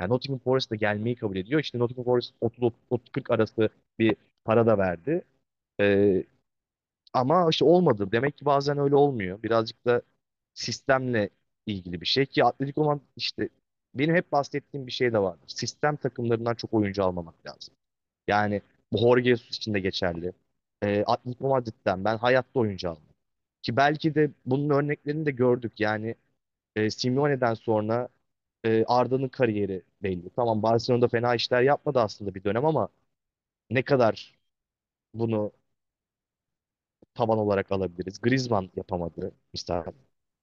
Yani 0.00 0.10
Nottingham 0.10 0.38
Forest 0.40 0.70
da 0.70 0.76
gelmeyi 0.76 1.16
kabul 1.16 1.36
ediyor. 1.36 1.60
İşte 1.60 1.78
Nottingham 1.78 2.04
Forest 2.04 2.34
30-40 2.40 3.30
arası 3.30 3.68
bir 3.98 4.16
para 4.44 4.66
da 4.66 4.78
verdi. 4.78 5.24
E, 5.80 6.24
ama 7.14 7.48
işte 7.50 7.64
olmadı. 7.64 8.12
Demek 8.12 8.38
ki 8.38 8.44
bazen 8.44 8.78
öyle 8.78 8.96
olmuyor. 8.96 9.42
Birazcık 9.42 9.86
da 9.86 10.02
sistemle 10.54 11.30
ilgili 11.66 12.00
bir 12.00 12.06
şey 12.06 12.26
ki 12.26 12.44
Atletico 12.44 12.84
Madrid 12.84 13.02
işte 13.16 13.48
benim 13.94 14.14
hep 14.14 14.32
bahsettiğim 14.32 14.86
bir 14.86 14.92
şey 14.92 15.12
de 15.12 15.18
vardır. 15.18 15.48
Sistem 15.48 15.96
takımlarından 15.96 16.54
çok 16.54 16.74
oyuncu 16.74 17.04
almamak 17.04 17.46
lazım. 17.46 17.74
Yani 18.28 18.62
bu 18.92 18.98
Jorge 18.98 19.30
Jesus 19.30 19.56
için 19.56 19.74
de 19.74 19.80
geçerli. 19.80 20.32
E, 20.82 21.04
Atletico 21.06 21.48
Madrid'den 21.48 22.04
ben 22.04 22.18
hayatta 22.18 22.60
oyuncu 22.60 22.90
almam. 22.90 23.13
Ki 23.64 23.76
belki 23.78 24.16
de 24.16 24.32
bunun 24.46 24.70
örneklerini 24.70 25.26
de 25.26 25.32
gördük. 25.32 25.80
Yani 25.80 26.16
e, 26.76 26.90
Simeone'den 26.90 27.54
sonra 27.54 28.08
e, 28.64 28.84
Arda'nın 28.88 29.28
kariyeri 29.30 29.82
belli. 30.04 30.30
Tamam 30.36 30.64
Barcelona'da 30.64 31.08
fena 31.08 31.36
işler 31.36 31.62
yapmadı 31.62 32.00
aslında 32.00 32.36
bir 32.36 32.44
dönem 32.44 32.66
ama 32.66 32.88
ne 33.70 33.82
kadar 33.84 34.38
bunu 35.14 35.52
taban 37.14 37.38
olarak 37.38 37.72
alabiliriz? 37.72 38.20
Griezmann 38.20 38.70
yapamadı 38.76 39.32
misal. 39.52 39.84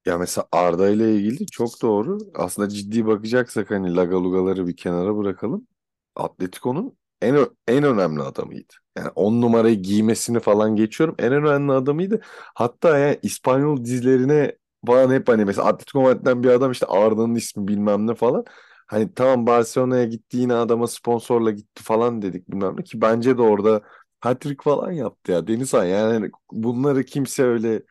Ya 0.06 0.18
mesela 0.18 0.48
Arda 0.52 0.90
ile 0.90 1.16
ilgili 1.16 1.46
çok 1.48 1.82
doğru. 1.82 2.18
Aslında 2.36 2.70
ciddi 2.70 3.06
bakacaksak 3.08 3.72
hani 3.72 3.96
Lagalugaları 3.96 4.68
bir 4.68 4.76
kenara 4.78 5.18
bırakalım. 5.18 5.68
Atletico'nun 6.16 6.98
en 7.22 7.48
en 7.68 7.84
önemli 7.84 8.22
adamıydı. 8.22 8.74
Yani 8.98 9.10
on 9.16 9.42
numarayı 9.42 9.76
giymesini 9.76 10.40
falan 10.40 10.76
geçiyorum. 10.76 11.16
En 11.20 11.34
önemli 11.34 11.72
adamıydı. 11.72 12.22
Hatta 12.56 12.98
yani 12.98 13.20
İspanyol 13.24 13.86
dizilerine 13.86 14.56
falan 14.88 15.12
hep 15.14 15.28
hani 15.30 15.46
mesela 15.46 15.68
Atletico 15.68 16.02
Madrid'den 16.02 16.44
bir 16.44 16.50
adam 16.50 16.72
işte 16.72 16.86
Arda'nın 16.86 17.36
ismi 17.36 17.68
bilmem 17.68 18.08
ne 18.08 18.16
falan. 18.16 18.46
Hani 18.88 19.14
tamam 19.14 19.48
Barcelona'ya 19.48 20.06
gitti 20.06 20.38
yine 20.38 20.54
adama 20.54 20.88
sponsorla 20.88 21.52
gitti 21.52 21.84
falan 21.84 22.22
dedik 22.22 22.50
bilmem 22.52 22.76
ne 22.78 22.84
ki 22.84 23.02
bence 23.02 23.38
de 23.38 23.42
orada 23.42 23.82
hat-trick 24.20 24.64
falan 24.64 24.92
yaptı 24.92 25.32
ya 25.32 25.48
Denizhan 25.48 25.86
yani 25.86 26.32
bunları 26.52 27.04
kimse 27.04 27.44
öyle 27.44 27.82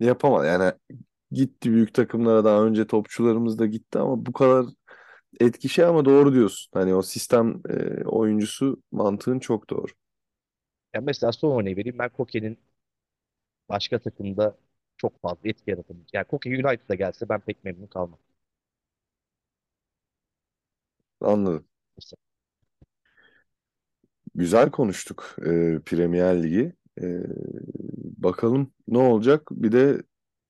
yapamaz. 0.00 0.46
Yani 0.46 0.72
gitti 1.32 1.72
büyük 1.72 1.94
takımlara 1.94 2.44
daha 2.44 2.64
önce 2.64 2.86
topçularımız 2.86 3.58
da 3.58 3.66
gitti 3.66 3.98
ama 3.98 4.26
bu 4.26 4.32
kadar 4.32 4.66
etki 5.40 5.68
şey 5.68 5.84
ama 5.84 6.04
doğru 6.04 6.34
diyorsun. 6.34 6.70
Hani 6.74 6.94
o 6.94 7.02
sistem 7.02 7.62
e, 7.70 8.04
oyuncusu 8.04 8.82
mantığın 8.92 9.38
çok 9.38 9.70
doğru. 9.70 9.86
Ya 10.94 11.00
mesela 11.00 11.32
son 11.32 11.60
örneği 11.60 11.76
vereyim. 11.76 11.98
Ben 11.98 12.08
Koke'nin 12.08 12.58
başka 13.68 13.98
takımda 13.98 14.56
çok 14.96 15.20
fazla 15.22 15.48
etki 15.48 15.70
yaratamayacak. 15.70 16.14
Yani 16.14 16.24
Koke 16.26 16.50
United'a 16.50 16.94
gelse 16.94 17.28
ben 17.28 17.40
pek 17.40 17.64
memnun 17.64 17.86
kalmam. 17.86 18.18
Anladım. 21.20 21.68
Mesela. 21.96 22.18
Güzel 24.34 24.70
konuştuk 24.70 25.36
e, 25.46 25.80
Premier 25.86 26.42
Ligi. 26.42 26.72
E, 27.02 27.04
bakalım 28.18 28.72
ne 28.88 28.98
olacak? 28.98 29.48
Bir 29.50 29.72
de 29.72 30.02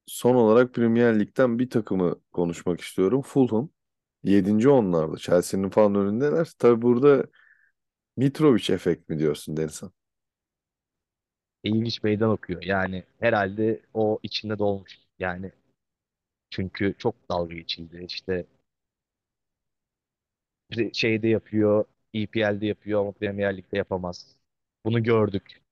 son 0.07 0.35
olarak 0.35 0.75
Premier 0.75 1.21
Lig'den 1.21 1.59
bir 1.59 1.71
takımı 1.71 2.17
konuşmak 2.33 2.81
istiyorum. 2.81 3.23
Fulham. 3.23 3.71
Yedinci 4.25 4.69
onlardı. 4.69 5.16
Chelsea'nin 5.19 5.71
falan 5.71 5.95
önündeler. 5.95 6.49
Tabii 6.59 6.83
burada 6.83 7.25
Mitrovic 8.19 8.75
efekt 8.75 9.11
mi 9.11 9.21
diyorsun 9.21 9.59
Denizhan? 9.59 9.93
İlginç 11.64 12.02
meydan 12.02 12.31
okuyor. 12.31 12.62
Yani 12.62 13.04
herhalde 13.21 13.81
o 13.95 14.19
içinde 14.23 14.59
dolmuş. 14.59 14.99
Yani 15.19 15.52
çünkü 16.50 16.95
çok 16.99 17.14
dalga 17.31 17.54
geçildi. 17.54 18.04
İşte 18.09 18.47
Şeyde 20.93 21.28
yapıyor, 21.28 21.85
EPL'de 22.14 22.66
yapıyor 22.66 23.00
ama 23.00 23.12
Premier 23.12 23.57
Lig'de 23.57 23.76
yapamaz. 23.76 24.37
Bunu 24.85 25.02
gördük. 25.02 25.62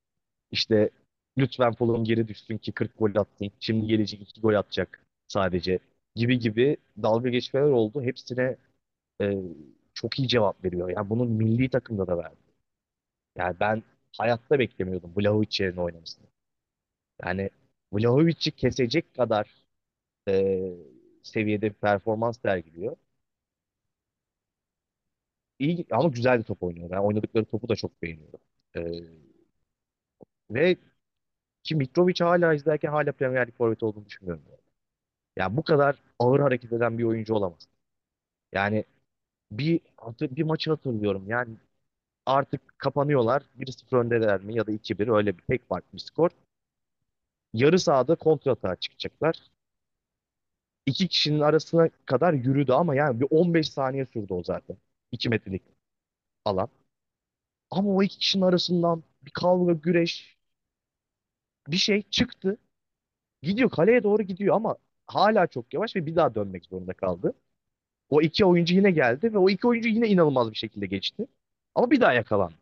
İşte 0.52 0.90
lütfen 1.38 1.75
Fulham 1.75 2.04
geri 2.04 2.28
düşsün 2.28 2.59
ki 2.59 2.73
40 2.73 2.99
gol 2.99 3.16
attın. 3.16 3.52
Şimdi 3.61 3.88
gelecek 3.88 4.23
2 4.23 4.40
gol 4.40 4.54
atacak 4.54 5.04
sadece. 5.28 5.78
Gibi 6.14 6.38
gibi 6.38 6.76
dalga 7.02 7.28
geçmeler 7.28 7.66
oldu. 7.71 8.02
Hepsine 8.02 8.57
e, 9.23 9.37
çok 9.95 10.19
iyi 10.19 10.28
cevap 10.28 10.64
veriyor. 10.64 10.90
Yani 10.90 11.11
bunun 11.11 11.31
milli 11.33 11.71
takımda 11.71 12.09
da 12.09 12.19
verdi. 12.19 12.37
Yani 13.37 13.57
ben 13.61 13.83
hayatta 14.19 14.59
beklemiyordum 14.59 15.12
Vlahovic 15.16 15.49
yerine 15.64 15.81
oynamasını. 15.81 16.26
Yani 17.25 17.50
Vlahovic'i 17.92 18.52
kesecek 18.52 19.14
kadar 19.14 19.50
e, 20.28 20.61
seviyede 21.25 21.71
bir 21.71 21.75
performans 21.75 22.40
sergiliyor. 22.42 22.97
İyi 25.59 25.87
ama 25.90 26.09
güzel 26.09 26.38
bir 26.38 26.45
top 26.45 26.62
oynuyor. 26.62 26.90
Ben 26.90 26.97
oynadıkları 26.99 27.45
topu 27.45 27.69
da 27.69 27.76
çok 27.76 28.02
beğeniyorum. 28.02 28.40
E, 28.76 28.81
ve 30.50 30.76
ki 31.64 31.76
Mitrovic 31.76 32.25
hala 32.25 32.54
izlerken 32.54 32.90
hala 32.92 33.12
Premier 33.12 33.49
Lig 33.49 33.54
forveti 33.57 33.87
olduğunu 33.87 34.07
düşünmüyorum. 34.07 34.45
Yani 34.50 34.62
bu 35.57 35.62
kadar 35.62 35.97
ağır 36.19 36.41
hareket 36.41 36.73
eden 36.73 36.99
bir 36.99 37.05
oyuncu 37.05 37.35
olamaz. 37.35 37.69
Yani 38.53 38.85
bir 39.53 39.81
hatır- 39.97 40.37
bir 40.37 40.43
maçı 40.43 40.71
hatırlıyorum. 40.71 41.25
Yani 41.29 41.57
artık 42.27 42.79
kapanıyorlar. 42.79 43.43
1-0 43.57 43.99
öndeler 43.99 44.43
mi 44.45 44.57
ya 44.57 44.67
da 44.69 44.73
2-1 44.73 45.09
öyle 45.09 45.39
bir 45.39 45.43
tek 45.45 45.69
farklı 45.69 45.95
bir 45.95 45.99
skor. 46.01 46.31
Yarı 47.53 47.79
sahada 47.79 48.15
kontratağa 48.17 48.77
çıkacaklar. 48.77 49.43
İki 50.87 51.09
kişinin 51.09 51.41
arasına 51.41 51.89
kadar 52.07 52.33
yürüdü 52.33 52.73
ama 52.73 52.95
yani 52.95 53.21
bir 53.21 53.27
15 53.31 53.71
saniye 53.71 54.07
sürdü 54.07 54.33
o 54.35 54.43
zaten. 54.45 54.77
2 55.12 55.29
metrelik 55.29 55.62
alan. 56.47 56.69
Ama 57.71 57.91
o 57.91 58.03
iki 58.03 58.19
kişinin 58.19 58.43
arasından 58.45 59.03
bir 59.23 59.31
kavga, 59.31 59.73
güreş, 59.73 60.37
bir 61.69 61.77
şey 61.77 62.03
çıktı. 62.11 62.57
Gidiyor 63.43 63.71
kaleye 63.71 64.05
doğru 64.05 64.23
gidiyor 64.23 64.57
ama 64.57 64.77
hala 65.14 65.47
çok 65.47 65.75
yavaş 65.75 65.97
ve 65.97 66.07
bir 66.07 66.16
daha 66.16 66.35
dönmek 66.35 66.66
zorunda 66.66 66.92
kaldı. 66.95 67.35
O 68.11 68.23
iki 68.23 68.47
oyuncu 68.47 68.75
yine 68.76 68.90
geldi 68.90 69.35
ve 69.35 69.38
o 69.38 69.50
iki 69.50 69.69
oyuncu 69.69 69.88
yine 69.88 70.09
inanılmaz 70.09 70.50
bir 70.52 70.57
şekilde 70.57 70.87
geçti. 70.87 71.26
Ama 71.75 71.90
bir 71.90 72.00
daha 72.00 72.12
yakalandı. 72.14 72.54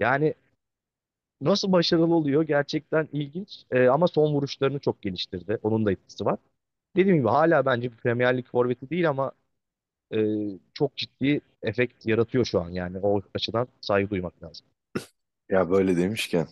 Yani 0.00 0.34
nasıl 1.40 1.72
başarılı 1.72 2.14
oluyor 2.14 2.42
gerçekten 2.42 3.08
ilginç. 3.12 3.64
Ee, 3.70 3.86
ama 3.88 4.08
son 4.08 4.32
vuruşlarını 4.34 4.78
çok 4.78 5.02
geliştirdi. 5.02 5.58
Onun 5.62 5.86
da 5.86 5.92
etkisi 5.92 6.24
var. 6.24 6.38
Dediğim 6.96 7.18
gibi 7.18 7.28
hala 7.28 7.66
bence 7.66 7.92
bir 7.92 7.96
Premier 7.96 8.38
Lig 8.38 8.46
forveti 8.46 8.90
değil 8.90 9.08
ama 9.10 9.32
e, 10.14 10.18
çok 10.74 10.96
ciddi 10.96 11.40
efekt 11.62 12.06
yaratıyor 12.06 12.44
şu 12.44 12.60
an. 12.60 12.70
Yani 12.70 12.98
o 12.98 13.22
açıdan 13.34 13.68
saygı 13.80 14.10
duymak 14.10 14.44
lazım. 14.44 14.66
Ya 15.50 15.70
böyle 15.70 15.96
demişken 15.96 16.46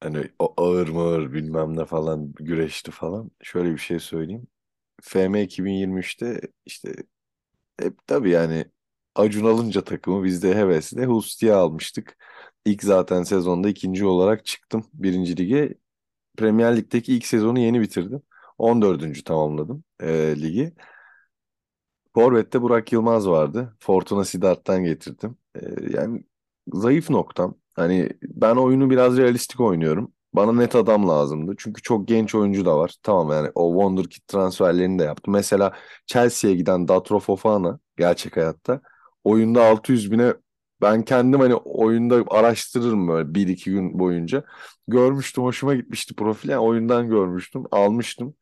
hani 0.00 0.30
o 0.38 0.54
ağır 0.58 0.88
mağır 0.88 1.32
bilmem 1.34 1.76
ne 1.76 1.84
falan 1.86 2.32
güreşti 2.32 2.90
falan. 2.90 3.32
Şöyle 3.42 3.72
bir 3.72 3.78
şey 3.78 4.00
söyleyeyim. 4.00 4.48
FM 5.02 5.44
2023'te 5.44 6.40
işte 6.66 6.94
hep 7.80 8.06
tabii 8.06 8.30
yani 8.30 8.66
Acun 9.14 9.44
alınca 9.46 9.84
takımı 9.84 10.24
biz 10.24 10.42
de 10.42 10.54
hevesle 10.54 11.06
Husti'ye 11.06 11.54
almıştık. 11.54 12.18
İlk 12.64 12.82
zaten 12.84 13.22
sezonda 13.22 13.68
ikinci 13.68 14.06
olarak 14.06 14.46
çıktım 14.46 14.84
birinci 14.94 15.36
lige. 15.36 15.74
Premier 16.38 16.76
Lig'deki 16.76 17.14
ilk 17.16 17.26
sezonu 17.26 17.58
yeni 17.60 17.80
bitirdim. 17.80 18.22
14. 18.58 19.22
tamamladım 19.22 19.84
e, 20.00 20.34
ligi. 20.42 20.74
Forvet'te 22.14 22.62
Burak 22.62 22.92
Yılmaz 22.92 23.28
vardı. 23.28 23.76
Fortuna 23.80 24.24
Sidart'tan 24.24 24.84
getirdim. 24.84 25.36
Ee, 25.56 25.60
yani 25.90 26.24
zayıf 26.74 27.10
noktam. 27.10 27.58
Hani 27.74 28.10
ben 28.22 28.56
oyunu 28.56 28.90
biraz 28.90 29.16
realistik 29.16 29.60
oynuyorum. 29.60 30.12
Bana 30.34 30.52
net 30.52 30.74
adam 30.76 31.08
lazımdı. 31.08 31.54
Çünkü 31.58 31.82
çok 31.82 32.08
genç 32.08 32.34
oyuncu 32.34 32.64
da 32.64 32.78
var. 32.78 32.94
Tamam 33.02 33.30
yani 33.32 33.50
o 33.54 33.72
Wonderkid 33.72 34.22
transferlerini 34.28 34.98
de 34.98 35.02
yaptım. 35.04 35.34
Mesela 35.34 35.72
Chelsea'ye 36.06 36.56
giden 36.56 36.88
Datro 36.88 37.18
Fofana 37.20 37.78
gerçek 37.98 38.36
hayatta. 38.36 38.80
Oyunda 39.24 39.64
600 39.66 40.12
bine 40.12 40.34
ben 40.82 41.02
kendim 41.04 41.40
hani 41.40 41.54
oyunda 41.54 42.24
araştırırım 42.30 43.08
böyle 43.08 43.34
bir 43.34 43.48
iki 43.48 43.70
gün 43.70 43.98
boyunca. 43.98 44.44
Görmüştüm 44.88 45.44
hoşuma 45.44 45.74
gitmişti 45.74 46.14
profil. 46.14 46.48
Yani 46.48 46.60
oyundan 46.60 47.08
görmüştüm 47.08 47.64
almıştım. 47.70 48.34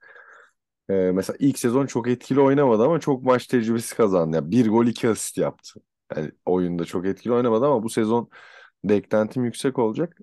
Ee, 0.91 0.93
mesela 0.95 1.37
ilk 1.41 1.59
sezon 1.59 1.87
çok 1.87 2.09
etkili 2.09 2.41
oynamadı 2.41 2.83
ama 2.85 3.01
çok 3.01 3.23
maç 3.23 3.47
tecrübesi 3.47 3.97
kazandı. 3.97 4.37
Yani 4.37 4.51
bir 4.51 4.69
gol 4.69 4.87
iki 4.87 5.09
asist 5.09 5.39
yaptı. 5.39 5.81
Yani 6.17 6.31
oyunda 6.47 6.85
çok 6.85 7.07
etkili 7.07 7.33
oynamadı 7.33 7.67
ama 7.67 7.83
bu 7.83 7.91
sezon 7.91 8.31
beklentim 8.85 9.45
yüksek 9.45 9.79
olacak. 9.79 10.19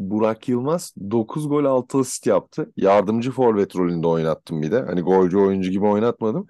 Burak 0.00 0.48
Yılmaz 0.50 0.94
9 1.12 1.48
gol 1.50 1.66
6 1.66 1.98
asist 1.98 2.26
yaptı. 2.28 2.72
Yardımcı 2.78 3.32
forvet 3.32 3.76
rolünde 3.76 4.08
oynattım 4.08 4.62
bir 4.62 4.72
de. 4.72 4.80
Hani 4.82 5.02
golcü 5.02 5.38
oyuncu 5.38 5.70
gibi 5.72 5.86
oynatmadım. 5.86 6.48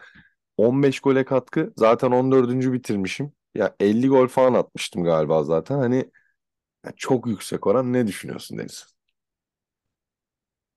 15 0.58 1.00
gole 1.00 1.26
katkı. 1.26 1.72
Zaten 1.78 2.12
14. 2.12 2.72
bitirmişim. 2.72 3.32
Ya 3.56 3.76
50 3.80 4.08
gol 4.08 4.28
falan 4.28 4.54
atmıştım 4.54 5.04
galiba 5.04 5.44
zaten. 5.44 5.78
Hani 5.78 6.10
çok 6.96 7.26
yüksek 7.26 7.66
oran. 7.66 7.92
Ne 7.92 8.06
düşünüyorsun 8.06 8.58
Deniz? 8.58 8.86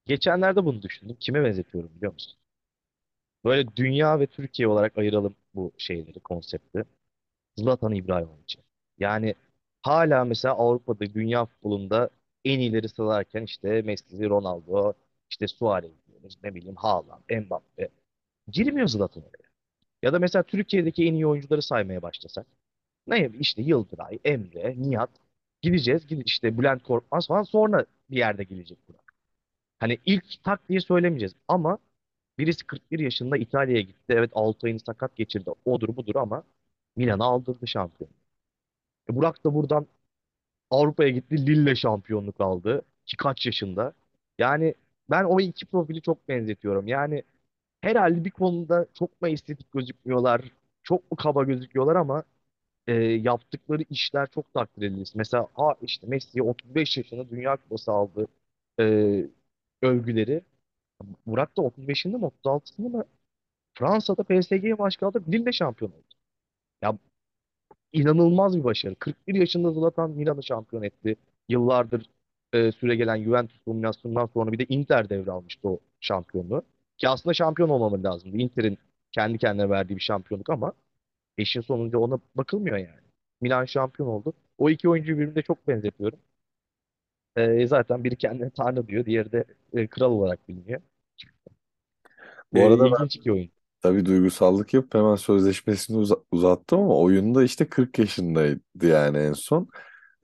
Geçenlerde 0.06 0.66
bunu 0.66 0.82
düşündüm. 0.82 1.18
Kime 1.20 1.44
benzetiyorum 1.44 1.96
biliyor 1.96 2.14
musun? 2.14 2.38
Böyle 3.46 3.76
dünya 3.76 4.20
ve 4.20 4.28
Türkiye 4.28 4.68
olarak 4.68 4.98
ayıralım 4.98 5.36
bu 5.56 5.72
şeyleri, 5.78 6.20
konsepti. 6.20 6.84
Zlatan 7.58 7.94
İbrahimovic. 7.96 8.56
Yani 9.00 9.36
hala 9.84 10.26
mesela 10.26 10.56
Avrupa'da, 10.56 11.16
dünya 11.16 11.46
futbolunda 11.46 12.12
en 12.46 12.60
iyileri 12.60 12.90
sıralarken 12.90 13.44
işte 13.44 13.82
Messi, 13.82 14.30
Ronaldo, 14.30 14.94
işte 15.30 15.48
Suarez 15.48 15.92
diyoruz, 16.08 16.38
ne 16.44 16.56
bileyim 16.56 16.76
Haaland, 16.76 17.22
Mbappe. 17.32 17.90
Girmiyor 18.48 18.88
Zlatan 18.88 19.24
oraya. 19.24 19.50
Ya 20.04 20.14
da 20.14 20.20
mesela 20.20 20.44
Türkiye'deki 20.44 21.06
en 21.08 21.14
iyi 21.14 21.28
oyuncuları 21.28 21.62
saymaya 21.62 22.02
başlasak. 22.02 22.48
Ne 23.08 23.32
işte 23.40 23.62
Yıldıray, 23.62 24.20
Emre, 24.26 24.76
Nihat. 24.78 25.10
Gideceğiz, 25.62 26.02
gideceğiz 26.04 26.28
işte 26.28 26.58
Bülent 26.58 26.84
Korkmaz 26.84 27.28
falan 27.28 27.44
sonra 27.44 27.86
bir 28.10 28.18
yerde 28.18 28.44
gelecek 28.44 28.78
Burak. 28.90 29.14
Hani 29.80 30.00
ilk 30.06 30.44
tak 30.44 30.70
diye 30.70 30.80
söylemeyeceğiz 30.82 31.36
ama 31.48 31.78
birisi 32.40 32.66
41 32.68 33.00
yaşında 33.00 33.38
İtalya'ya 33.38 33.82
gitti. 33.82 34.06
Evet 34.10 34.32
6 34.36 34.68
ayını 34.68 34.80
sakat 34.80 35.16
geçirdi. 35.16 35.52
Odur 35.66 35.96
budur 35.98 36.16
ama 36.16 36.44
Milan'a 36.96 37.26
aldırdı 37.26 37.68
şampiyon. 37.68 38.12
E 39.10 39.16
Burak 39.16 39.44
da 39.46 39.54
buradan 39.54 39.88
Avrupa'ya 40.74 41.10
gitti. 41.10 41.48
Lille 41.48 41.76
şampiyonluk 41.76 42.42
aldı. 42.42 42.82
Ki 43.06 43.18
kaç 43.18 43.46
yaşında. 43.46 43.94
Yani 44.40 44.76
ben 45.10 45.24
o 45.24 45.40
iki 45.42 45.66
profili 45.66 46.02
çok 46.02 46.28
benzetiyorum. 46.30 46.88
Yani 46.88 47.24
herhalde 47.82 48.26
bir 48.26 48.32
konuda 48.32 48.88
çok 48.94 49.22
mu 49.24 49.28
estetik 49.30 49.72
gözükmüyorlar, 49.74 50.42
çok 50.84 51.12
mu 51.12 51.18
kaba 51.18 51.44
gözüküyorlar 51.44 51.96
ama 51.98 52.24
e, 52.88 52.94
yaptıkları 53.04 53.84
işler 53.92 54.28
çok 54.32 54.54
takdir 54.54 54.84
edilir. 54.88 55.12
Mesela 55.16 55.48
ha 55.54 55.76
işte 55.82 56.08
Messi 56.08 56.44
35 56.44 56.98
yaşında 56.98 57.30
Dünya 57.32 57.58
Kupası 57.58 57.92
aldı 57.92 58.28
e, 58.80 58.84
övgüleri. 59.82 60.42
Burak 61.28 61.58
da 61.58 61.62
35'inde 61.62 62.18
mi 62.18 62.26
36'sında 62.26 62.90
mı 62.90 63.06
Fransa'da 63.76 64.24
PSG'ye 64.24 64.80
baş 64.80 64.98
kaldı. 64.98 65.24
Lille 65.30 65.52
şampiyon 65.54 65.92
oldu. 65.92 66.04
Ya 66.84 66.98
inanılmaz 67.94 68.58
bir 68.58 68.64
başarı. 68.64 68.96
41 68.96 69.36
yaşında 69.36 69.72
Zlatan 69.72 70.12
Milan'ı 70.12 70.44
şampiyon 70.44 70.84
etti. 70.84 71.16
Yıllardır 71.50 72.06
e, 72.54 72.72
süregelen 72.72 73.24
Juventus 73.24 73.60
dominasyonundan 73.68 74.26
sonra 74.26 74.52
bir 74.52 74.60
de 74.60 74.66
Inter 74.70 75.10
devralmıştı 75.10 75.70
o 75.70 75.80
şampiyonluğu. 76.02 76.64
Ki 76.98 77.10
aslında 77.10 77.34
şampiyon 77.34 77.70
olmamalı 77.70 78.04
lazımdı. 78.04 78.38
Inter'in 78.38 78.78
kendi 79.12 79.38
kendine 79.38 79.70
verdiği 79.70 79.96
bir 79.96 80.02
şampiyonluk 80.02 80.50
ama 80.50 80.74
işin 81.38 81.62
sonunda 81.62 82.00
ona 82.00 82.20
bakılmıyor 82.36 82.78
yani. 82.78 83.02
Milan 83.42 83.66
şampiyon 83.66 84.10
oldu. 84.10 84.34
O 84.58 84.70
iki 84.70 84.90
oyuncuyu 84.90 85.20
birbirine 85.20 85.44
çok 85.44 85.68
benzetiyorum. 85.68 86.20
E, 87.36 87.68
zaten 87.68 88.04
biri 88.04 88.16
kendine 88.18 88.50
tanrı 88.50 88.88
diyor, 88.88 89.06
diğeri 89.06 89.32
de 89.32 89.46
e, 89.74 89.88
kral 89.88 90.12
olarak 90.12 90.50
biliniyor. 90.50 90.82
Bu 92.54 92.60
E, 92.60 92.66
arada 92.68 92.88
ilginç 92.88 93.16
iki 93.16 93.32
oyun. 93.32 93.52
Tabii 93.84 94.06
duygusallık 94.06 94.74
yapıp 94.74 94.94
hemen 94.96 95.16
sözleşmesini 95.16 95.98
uza- 95.98 96.24
uzattı 96.32 96.76
ama 96.76 96.98
oyunda 96.98 97.44
işte 97.44 97.70
40 97.70 98.00
yaşındaydı 98.00 98.62
yani 98.88 99.18
en 99.18 99.34
son. 99.34 99.70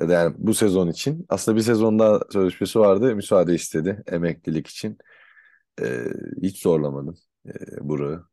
Yani 0.09 0.35
bu 0.37 0.53
sezon 0.53 0.87
için. 0.89 1.25
Aslında 1.29 1.57
bir 1.57 1.61
sezon 1.63 1.99
daha 1.99 2.19
sözleşmesi 2.33 2.79
vardı. 2.79 3.15
Müsaade 3.15 3.55
istedi 3.55 4.03
emeklilik 4.07 4.67
için. 4.67 4.97
Ee, 5.81 6.05
hiç 6.43 6.63
zorlamadım 6.63 7.15
ee, 7.47 7.89
Burak'ı. 7.89 8.25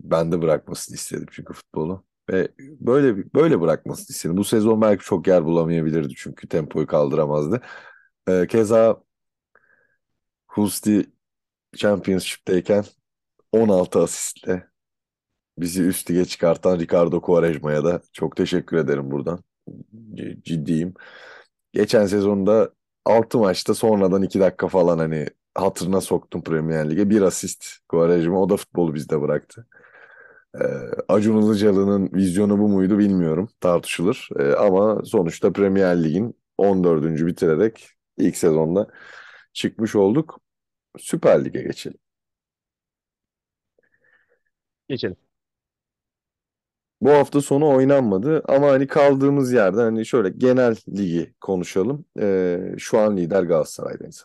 Ben 0.00 0.32
de 0.32 0.42
bırakmasını 0.42 0.96
istedim 0.96 1.26
çünkü 1.32 1.54
futbolu. 1.54 2.04
Ve 2.30 2.48
böyle 2.60 3.34
böyle 3.34 3.60
bırakmasını 3.60 4.14
istedim. 4.16 4.36
Bu 4.36 4.44
sezon 4.44 4.82
belki 4.82 5.04
çok 5.04 5.28
yer 5.28 5.44
bulamayabilirdi 5.44 6.14
çünkü 6.16 6.48
tempoyu 6.48 6.86
kaldıramazdı. 6.86 7.62
Ee, 8.28 8.46
keza 8.48 9.02
Husti 10.46 11.06
Championship'teyken 11.76 12.84
16 13.56 14.00
asistle 14.02 14.68
bizi 15.58 15.82
üst 15.82 16.28
çıkartan 16.30 16.78
Ricardo 16.80 17.20
Quaresma'ya 17.20 17.84
da 17.84 18.00
çok 18.12 18.36
teşekkür 18.36 18.76
ederim 18.76 19.10
buradan. 19.10 19.40
C- 20.14 20.38
Ciddiyim. 20.44 20.94
Geçen 21.72 22.06
sezonda 22.06 22.70
6 23.04 23.38
maçta 23.38 23.74
sonradan 23.74 24.22
2 24.22 24.40
dakika 24.40 24.68
falan 24.68 24.98
hani 24.98 25.26
hatırına 25.54 26.00
soktum 26.00 26.42
Premier 26.42 26.90
Lig'e. 26.90 27.10
Bir 27.10 27.22
asist 27.22 27.66
Quaresma 27.88 28.42
o 28.42 28.48
da 28.50 28.56
futbolu 28.56 28.94
bizde 28.94 29.20
bıraktı. 29.20 29.66
Ee, 30.60 30.64
Acun 31.08 31.42
Ilıcalı'nın 31.42 32.10
vizyonu 32.14 32.58
bu 32.58 32.68
muydu 32.68 32.98
bilmiyorum. 32.98 33.48
Tartışılır. 33.60 34.28
Ee, 34.40 34.52
ama 34.54 35.02
sonuçta 35.04 35.52
Premier 35.52 36.04
Lig'in 36.04 36.34
14. 36.58 37.26
bitirerek 37.26 37.88
ilk 38.18 38.36
sezonda 38.36 38.86
çıkmış 39.52 39.96
olduk. 39.96 40.40
Süper 40.98 41.46
Lig'e 41.46 41.62
geçelim. 41.62 41.98
Geçelim. 44.88 45.16
Bu 47.00 47.10
hafta 47.10 47.40
sonu 47.40 47.68
oynanmadı 47.74 48.42
ama 48.48 48.68
hani 48.68 48.86
kaldığımız 48.86 49.52
yerden 49.52 49.78
hani 49.82 50.06
şöyle 50.06 50.28
genel 50.30 50.76
ligi 50.88 51.34
konuşalım. 51.40 52.04
Ee, 52.20 52.74
şu 52.78 52.98
an 52.98 53.16
lider 53.16 53.42
Galatasaray'dayız. 53.42 54.24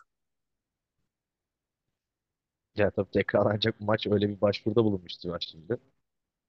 Ya 2.75 2.91
tabii 2.91 3.11
tekrarlanacak 3.11 3.79
bu 3.81 3.85
maç 3.85 4.07
öyle 4.07 4.29
bir 4.29 4.41
başvuruda 4.41 4.83
bulunmuştu 4.83 5.29
var 5.29 5.47
şimdi. 5.51 5.77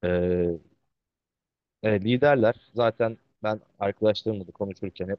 Ee, 0.04 0.50
evet, 1.82 2.04
liderler 2.04 2.54
zaten 2.74 3.18
ben 3.42 3.60
arkadaşlarımla 3.78 4.46
da 4.46 4.50
konuşurken 4.52 5.08
hep 5.08 5.18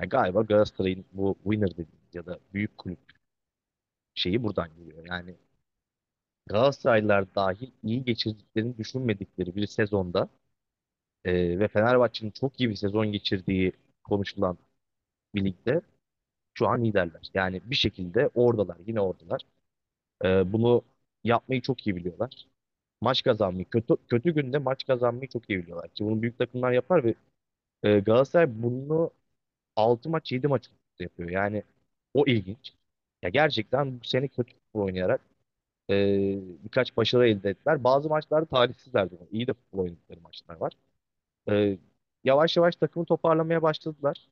ya 0.00 0.04
galiba 0.04 0.42
Galatasaray'ın 0.42 1.04
bu 1.12 1.36
winner 1.44 1.70
dediğimiz 1.70 2.14
ya 2.14 2.26
da 2.26 2.38
büyük 2.54 2.78
kulüp 2.78 2.98
şeyi 4.14 4.42
buradan 4.42 4.68
geliyor. 4.76 5.06
Yani 5.06 5.34
Galatasaraylılar 6.46 7.34
dahil 7.34 7.70
iyi 7.82 8.04
geçirdiklerini 8.04 8.78
düşünmedikleri 8.78 9.56
bir 9.56 9.66
sezonda 9.66 10.28
e, 11.24 11.58
ve 11.60 11.68
Fenerbahçe'nin 11.68 12.30
çok 12.30 12.60
iyi 12.60 12.70
bir 12.70 12.74
sezon 12.76 13.12
geçirdiği 13.12 13.72
konuşulan 14.04 14.58
bir 15.34 15.44
ligde 15.46 15.82
şu 16.54 16.68
an 16.68 16.84
liderler. 16.84 17.30
Yani 17.34 17.62
bir 17.70 17.76
şekilde 17.76 18.30
oradalar, 18.34 18.78
yine 18.86 19.00
oradalar. 19.00 19.42
E, 20.24 20.52
bunu 20.54 20.82
yapmayı 21.24 21.62
çok 21.62 21.88
iyi 21.88 21.96
biliyorlar. 21.96 22.48
Maç 23.00 23.22
kazanmayı, 23.24 23.66
kötü 23.70 23.96
kötü 24.08 24.34
günde 24.34 24.58
maç 24.58 24.86
kazanmayı 24.86 25.28
çok 25.28 25.50
iyi 25.50 25.58
biliyorlar. 25.62 25.90
Ki 25.90 26.04
bunu 26.06 26.22
büyük 26.22 26.38
takımlar 26.38 26.72
yapar 26.72 27.04
ve 27.04 27.14
e, 27.82 28.00
Galatasaray 28.00 28.62
bunu 28.62 29.10
6 29.76 30.10
maç 30.10 30.32
7 30.32 30.48
maç 30.48 30.70
yapıyor. 31.00 31.30
Yani 31.30 31.62
o 32.14 32.26
ilginç. 32.26 32.74
Ya 33.22 33.30
gerçekten 33.30 34.00
bu 34.00 34.04
sene 34.04 34.28
kötü 34.28 34.54
oynayarak 34.74 35.20
e, 35.90 35.94
birkaç 36.64 36.96
başarı 36.96 37.28
elde 37.28 37.50
ettiler. 37.50 37.84
Bazı 37.84 38.08
maçlarda 38.08 38.46
talihsizlerdi. 38.46 39.18
İyi 39.32 39.46
de 39.46 39.52
futbol 39.54 39.78
oynadıkları 39.78 40.20
maçlar 40.20 40.56
var. 40.56 40.72
E, 41.50 41.78
yavaş 42.24 42.58
yavaş 42.58 42.76
takımı 42.76 43.06
toparlamaya 43.06 43.62
başladılar. 43.62 44.28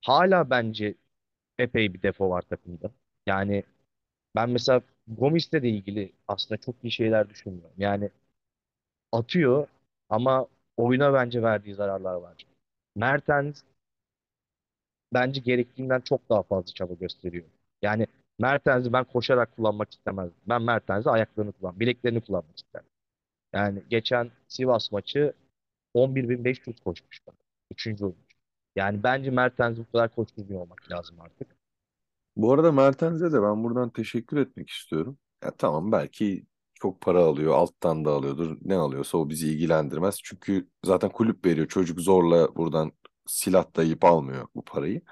Hala 0.00 0.50
bence 0.50 0.94
epey 1.58 1.94
bir 1.94 2.02
defo 2.02 2.30
var 2.30 2.42
takımda. 2.42 2.92
Yani 3.26 3.64
ben 4.36 4.50
mesela 4.50 4.82
Gomis'le 5.08 5.52
de 5.52 5.70
ilgili 5.70 6.12
aslında 6.28 6.60
çok 6.62 6.84
iyi 6.84 6.92
şeyler 6.92 7.30
düşünmüyorum. 7.30 7.74
Yani 7.78 8.10
atıyor 9.12 9.68
ama 10.08 10.46
oyuna 10.76 11.12
bence 11.14 11.42
verdiği 11.42 11.74
zararlar 11.74 12.14
var. 12.14 12.46
Mertens 12.96 13.62
bence 15.14 15.40
gerektiğinden 15.40 16.00
çok 16.00 16.28
daha 16.30 16.42
fazla 16.42 16.72
çaba 16.74 16.94
gösteriyor. 16.94 17.44
Yani 17.82 18.06
Mertens'i 18.38 18.92
ben 18.92 19.04
koşarak 19.04 19.56
kullanmak 19.56 19.92
istemezdim. 19.92 20.40
Ben 20.48 20.62
Mertens'i 20.62 21.10
ayaklarını 21.10 21.52
kullan, 21.52 21.80
bileklerini 21.80 22.20
kullanmak 22.20 22.58
isterdim. 22.58 22.90
Yani 23.52 23.82
geçen 23.90 24.30
Sivas 24.48 24.92
maçı 24.92 25.32
11.500 25.94 26.84
koşmuş. 26.84 27.20
Üçüncü 27.70 28.04
olmuş. 28.04 28.28
Yani 28.76 29.02
bence 29.02 29.30
Mertens'i 29.30 29.80
bu 29.80 29.92
kadar 29.92 30.14
koşturmuyor 30.14 30.60
olmak 30.60 30.90
lazım 30.92 31.20
artık. 31.20 31.48
Bu 32.36 32.52
arada 32.52 32.72
Mertens'e 32.72 33.32
de 33.32 33.42
ben 33.42 33.64
buradan 33.64 33.90
teşekkür 33.90 34.36
etmek 34.36 34.70
istiyorum. 34.70 35.18
Ya 35.44 35.50
tamam 35.50 35.92
belki 35.92 36.46
çok 36.74 37.00
para 37.00 37.24
alıyor, 37.24 37.54
alttan 37.54 38.04
da 38.04 38.10
alıyordur. 38.10 38.58
Ne 38.62 38.74
alıyorsa 38.76 39.18
o 39.18 39.28
bizi 39.28 39.48
ilgilendirmez. 39.48 40.20
Çünkü 40.24 40.68
zaten 40.84 41.10
kulüp 41.10 41.46
veriyor. 41.46 41.68
Çocuk 41.68 42.00
zorla 42.00 42.56
buradan 42.56 42.92
silah 43.26 43.76
dayayıp 43.76 44.04
almıyor 44.04 44.48
bu 44.54 44.64
parayı. 44.64 45.02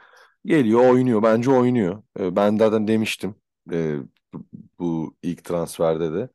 Geliyor, 0.47 0.81
oynuyor. 0.93 1.23
Bence 1.23 1.51
oynuyor. 1.51 2.03
Ee, 2.21 2.37
Ben 2.37 2.57
zaten 2.57 2.89
demiştim 2.89 3.35
e, 3.73 3.97
bu 4.79 5.17
ilk 5.23 5.45
transferde 5.45 6.13
de. 6.15 6.29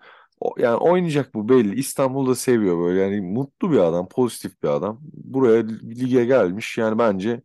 Yani 0.57 0.77
oynayacak 0.77 1.35
bu 1.35 1.49
belli. 1.49 1.75
İstanbul'da 1.79 2.35
seviyor 2.35 2.79
böyle. 2.79 3.01
Yani 3.01 3.21
mutlu 3.21 3.71
bir 3.71 3.77
adam, 3.79 4.09
pozitif 4.09 4.63
bir 4.63 4.67
adam. 4.69 4.99
Buraya 5.03 5.63
lige 5.67 6.25
gelmiş. 6.25 6.77
Yani 6.77 6.99
bence 6.99 7.41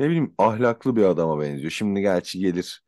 ne 0.00 0.06
bileyim 0.06 0.34
ahlaklı 0.38 0.96
bir 0.96 1.04
adama 1.04 1.40
benziyor. 1.40 1.70
Şimdi 1.72 2.00
gerçi 2.02 2.40
gelir 2.40 2.84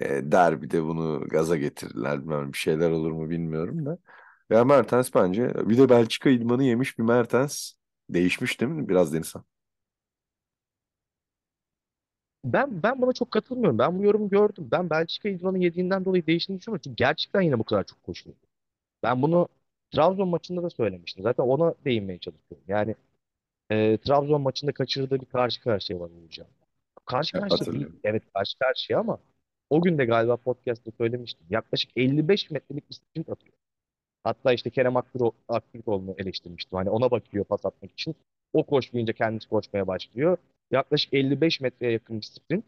e, 0.00 0.32
derbide 0.32 0.84
bunu 0.84 1.28
gaza 1.28 1.56
getirirler. 1.58 2.20
Bilmem 2.22 2.54
bir 2.54 2.58
şeyler 2.58 2.90
olur 2.90 3.12
mu 3.12 3.30
bilmiyorum 3.30 3.86
da. 3.86 3.98
Ya 4.50 4.64
Mertens 4.64 5.10
bence 5.14 5.54
bir 5.70 5.78
de 5.78 5.90
Belçika 5.90 6.30
idmanı 6.30 6.64
yemiş 6.64 6.98
bir 6.98 7.04
Mertens 7.04 7.72
değişmiş 8.10 8.60
değil 8.62 8.72
mi? 8.72 8.88
Biraz 8.90 9.14
Denizhan. 9.14 9.44
Ben 12.44 12.82
ben 12.82 13.02
buna 13.02 13.12
çok 13.12 13.30
katılmıyorum. 13.30 13.78
Ben 13.78 13.98
bu 13.98 14.04
yorumu 14.04 14.28
gördüm. 14.28 14.68
Ben 14.72 14.90
Belçika 14.90 15.28
idmanı 15.28 15.58
yediğinden 15.58 16.04
dolayı 16.04 16.26
değiştiğini 16.26 16.60
düşünmüyorum. 16.60 16.82
Çünkü 16.84 16.96
gerçekten 16.96 17.40
yine 17.40 17.58
bu 17.58 17.64
kadar 17.64 17.84
çok 17.84 18.02
koşuyor. 18.02 18.36
Ben 19.02 19.22
bunu 19.22 19.48
Trabzon 19.90 20.28
maçında 20.28 20.62
da 20.62 20.70
söylemiştim. 20.70 21.22
Zaten 21.22 21.44
ona 21.44 21.74
değinmeye 21.84 22.18
çalışıyorum. 22.18 22.64
Yani 22.68 22.94
e, 23.70 23.98
Trabzon 23.98 24.40
maçında 24.40 24.72
kaçırdığı 24.72 25.20
bir 25.20 25.26
karşı 25.26 25.62
karşıya 25.62 26.00
var 26.00 26.10
olacağım. 26.10 26.50
Karşı 27.06 27.36
Ya, 27.36 27.48
karşıya 27.48 27.72
değil. 27.72 27.86
Evet 28.04 28.22
karşı 28.34 28.58
karşıya 28.58 28.98
ama 29.00 29.18
o 29.70 29.82
gün 29.82 29.98
de 29.98 30.04
galiba 30.04 30.36
podcast'ta 30.36 30.90
söylemiştim. 30.98 31.46
Yaklaşık 31.50 31.90
55 31.96 32.50
metrelik 32.50 32.90
bir 32.90 32.94
sprint 32.94 33.28
atıyor. 33.28 33.54
Hatta 34.24 34.52
işte 34.52 34.70
Kerem 34.70 34.92
Aktürko- 34.96 35.32
Aktürkoğlu'nu 35.48 36.14
eleştirmiştim. 36.18 36.76
Hani 36.78 36.90
ona 36.90 37.10
bakıyor 37.10 37.44
pas 37.44 37.66
atmak 37.66 37.92
için. 37.92 38.14
O 38.52 38.66
koşmayınca 38.66 39.12
kendisi 39.12 39.48
koşmaya 39.48 39.86
başlıyor. 39.86 40.36
Yaklaşık 40.72 41.14
55 41.14 41.60
metreye 41.60 41.92
yakın 41.92 42.16
bir 42.20 42.26
sprint. 42.26 42.64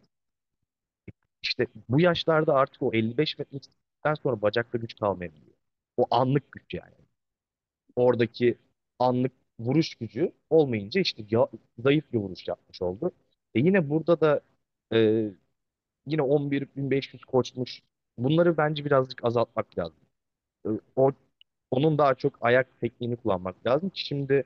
İşte 1.43 1.67
bu 1.89 1.99
yaşlarda 2.01 2.53
artık 2.53 2.81
o 2.81 2.93
55 2.93 3.39
metreden 3.39 4.13
sonra 4.23 4.41
bacakta 4.41 4.77
güç 4.77 4.95
kalmayabiliyor. 4.99 5.55
O 5.97 6.07
anlık 6.11 6.51
güç 6.51 6.73
yani. 6.73 6.95
Oradaki 7.95 8.57
anlık 8.99 9.31
vuruş 9.59 9.95
gücü 9.95 10.31
olmayınca 10.49 11.01
işte 11.01 11.23
ya, 11.31 11.47
zayıf 11.79 12.13
bir 12.13 12.17
vuruş 12.17 12.47
yapmış 12.47 12.81
oldu. 12.81 13.11
E 13.55 13.59
yine 13.59 13.89
burada 13.89 14.21
da 14.21 14.41
e, 14.93 15.29
yine 16.07 16.21
11.500 16.23 17.25
koşmuş. 17.25 17.81
Bunları 18.17 18.57
bence 18.57 18.85
birazcık 18.85 19.25
azaltmak 19.25 19.77
lazım. 19.77 19.97
E, 20.67 20.69
o 20.95 21.11
onun 21.71 21.97
daha 21.97 22.15
çok 22.15 22.37
ayak 22.41 22.81
tekniğini 22.81 23.15
kullanmak 23.17 23.67
lazım 23.67 23.89
ki 23.89 24.05
şimdi 24.05 24.43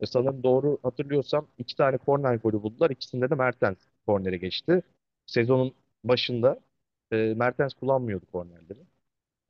e, 0.00 0.06
sanırım 0.06 0.42
doğru 0.42 0.78
hatırlıyorsam 0.82 1.48
iki 1.58 1.76
tane 1.76 1.98
korner 1.98 2.34
golü 2.36 2.62
buldular. 2.62 2.90
İkisinde 2.90 3.30
de 3.30 3.34
Mertens 3.34 3.76
kornere 4.06 4.36
geçti. 4.36 4.82
Sezonun 5.26 5.74
başında 6.04 6.60
e, 7.12 7.16
Mertens 7.36 7.74
kullanmıyordu 7.74 8.26
kornerleri. 8.32 8.78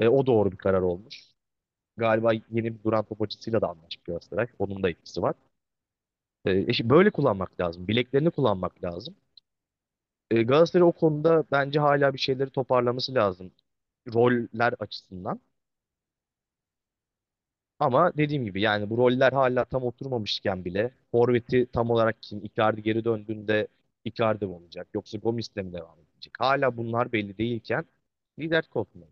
E, 0.00 0.08
o 0.08 0.26
doğru 0.26 0.52
bir 0.52 0.56
karar 0.56 0.82
olmuş. 0.82 1.24
Galiba 1.96 2.32
yeni 2.34 2.74
bir 2.78 2.84
duran 2.84 3.04
top 3.04 3.20
hocasıyla 3.20 3.62
da 3.62 3.68
anlaşmış 3.70 4.04
Galatasaray. 4.04 4.48
Onun 4.58 4.84
da 4.84 4.90
etkisi 4.90 5.22
var. 5.22 5.34
E, 6.44 6.66
işte 6.66 6.90
böyle 6.90 7.10
kullanmak 7.10 7.60
lazım. 7.60 7.88
Bileklerini 7.88 8.30
kullanmak 8.30 8.84
lazım. 8.84 9.14
E, 10.30 10.42
Galatasaray 10.42 10.82
o 10.88 10.92
konuda 10.92 11.44
bence 11.52 11.80
hala 11.80 12.14
bir 12.14 12.18
şeyleri 12.18 12.50
toparlaması 12.50 13.14
lazım. 13.14 13.52
Roller 14.14 14.74
açısından. 14.80 15.40
Ama 17.78 18.12
dediğim 18.16 18.44
gibi 18.44 18.60
yani 18.60 18.90
bu 18.90 18.98
roller 18.98 19.32
hala 19.32 19.64
tam 19.64 19.84
oturmamışken 19.84 20.64
bile 20.64 20.90
forveti 21.10 21.66
tam 21.72 21.90
olarak 21.90 22.22
kim? 22.22 22.44
Icardi 22.44 22.82
geri 22.82 23.04
döndüğünde 23.04 23.68
Icardi 24.04 24.46
mi 24.46 24.52
olacak? 24.52 24.88
Yoksa 24.94 25.18
Gomis'le 25.18 25.56
mi 25.56 25.72
devam 25.72 25.98
edecek? 26.00 26.32
Hala 26.38 26.76
bunlar 26.76 27.12
belli 27.12 27.38
değilken 27.38 27.84
lider 28.38 28.68
koltuğunda. 28.68 29.06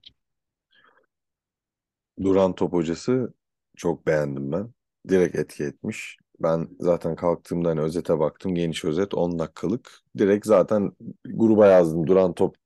Duran 2.22 2.54
top 2.54 2.72
hocası 2.72 3.34
çok 3.76 4.06
beğendim 4.06 4.52
ben. 4.52 4.70
Direkt 5.08 5.36
etki 5.36 5.64
etmiş. 5.64 6.16
Ben 6.40 6.68
zaten 6.80 7.16
kalktığımda 7.16 7.68
hani 7.68 7.80
özete 7.80 8.18
baktım. 8.18 8.54
Geniş 8.54 8.84
özet 8.84 9.14
10 9.14 9.38
dakikalık. 9.38 9.92
Direkt 10.18 10.46
zaten 10.46 10.92
gruba 11.24 11.66
yazdım. 11.66 12.06
Duran 12.06 12.34
top 12.34 12.56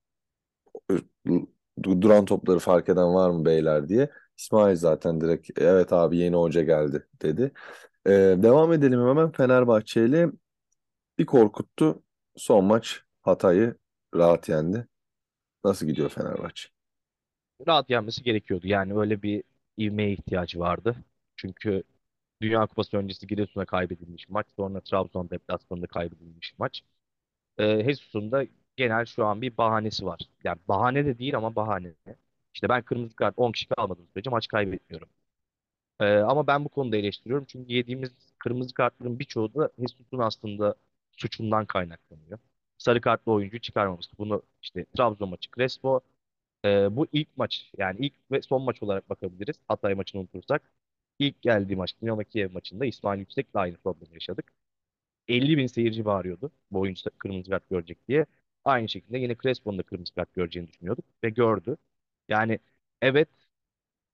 du- 1.83 2.01
duran 2.01 2.25
topları 2.25 2.59
fark 2.59 2.89
eden 2.89 3.15
var 3.15 3.31
mı 3.31 3.45
beyler 3.45 3.89
diye. 3.89 4.11
İsmail 4.39 4.77
zaten 4.77 5.21
direkt 5.21 5.51
evet 5.61 5.93
abi 5.93 6.17
yeni 6.19 6.37
hoca 6.37 6.63
geldi 6.63 7.07
dedi. 7.23 7.53
Ee, 8.07 8.11
devam 8.45 8.73
edelim 8.73 9.01
hemen 9.09 9.33
Fenerbahçe 9.33 10.07
ile 10.07 10.29
bir 11.19 11.27
korkuttu. 11.27 12.03
Son 12.37 12.65
maç 12.65 13.03
Hatay'ı 13.23 13.77
rahat 14.17 14.49
yendi. 14.49 14.89
Nasıl 15.65 15.87
gidiyor 15.87 16.11
Fenerbahçe? 16.11 16.69
Rahat 17.69 17.91
yenmesi 17.91 18.23
gerekiyordu. 18.23 18.67
Yani 18.67 18.99
öyle 18.99 19.23
bir 19.23 19.45
ivmeye 19.79 20.13
ihtiyacı 20.13 20.59
vardı. 20.59 20.97
Çünkü 21.37 21.83
Dünya 22.43 22.67
Kupası 22.67 22.97
öncesi 22.97 23.27
Giresun'a 23.27 23.65
kaybedilmiş 23.67 24.29
maç. 24.29 24.47
Sonra 24.57 24.81
Trabzon 24.81 25.31
deplasmanında 25.31 25.87
kaybedilmiş 25.87 26.55
maç. 26.59 26.83
Ee, 27.59 27.85
Jesus'un 27.85 28.33
da 28.33 28.45
genel 28.77 29.05
şu 29.07 29.27
an 29.27 29.43
bir 29.43 29.59
bahanesi 29.59 30.07
var. 30.07 30.21
Yani 30.45 30.59
bahane 30.69 31.07
de 31.07 31.19
değil 31.21 31.37
ama 31.37 31.57
bahane. 31.57 31.95
İşte 32.57 32.71
ben 32.71 32.83
kırmızı 32.83 33.17
kart 33.17 33.35
10 33.39 33.53
kişi 33.53 33.69
kalmadığım 33.69 34.09
sürece 34.15 34.31
maç 34.31 34.49
kaybetmiyorum. 34.49 35.09
Ee, 36.01 36.07
ama 36.19 36.47
ben 36.47 36.65
bu 36.65 36.69
konuda 36.69 36.97
eleştiriyorum. 36.97 37.45
Çünkü 37.49 37.73
yediğimiz 37.75 38.11
kırmızı 38.39 38.75
kartların 38.75 39.19
birçoğu 39.19 39.55
da 39.55 39.71
Jesus'un 39.79 40.19
aslında 40.19 40.75
suçundan 41.13 41.67
kaynaklanıyor. 41.67 42.39
Sarı 42.79 43.01
kartlı 43.01 43.33
oyuncu 43.33 43.61
çıkarmaması. 43.61 44.19
Bunu 44.19 44.43
işte 44.63 44.87
Trabzon 44.97 45.29
maçı 45.31 45.51
Crespo. 45.57 46.01
Ee, 46.65 46.97
bu 46.97 47.07
ilk 47.13 47.37
maç 47.37 47.73
yani 47.79 47.99
ilk 48.07 48.15
ve 48.33 48.43
son 48.43 48.63
maç 48.63 48.83
olarak 48.83 49.11
bakabiliriz. 49.11 49.57
Hatay 49.69 49.95
maçını 49.95 50.21
unutursak. 50.23 50.63
İlk 51.19 51.43
geldiği 51.43 51.77
maç 51.77 51.95
Dinamo 52.03 52.25
Kiev 52.25 52.53
maçında 52.53 52.87
İsmail 52.87 53.21
Yüksek'le 53.21 53.55
aynı 53.57 53.77
problemi 53.77 54.15
yaşadık. 54.15 54.53
50 55.29 55.59
bin 55.59 55.67
seyirci 55.67 56.05
bağırıyordu 56.05 56.53
bu 56.73 56.81
oyuncu 56.81 57.11
kırmızı 57.19 57.51
kart 57.51 57.71
görecek 57.71 58.09
diye. 58.09 58.27
Aynı 58.65 58.89
şekilde 58.89 59.19
yine 59.19 59.37
Crespo'nun 59.43 59.79
da 59.79 59.83
kırmızı 59.83 60.15
kart 60.15 60.35
göreceğini 60.35 60.69
düşünüyorduk 60.69 61.05
ve 61.25 61.31
gördü. 61.31 61.77
Yani 62.29 62.59
evet 63.03 63.29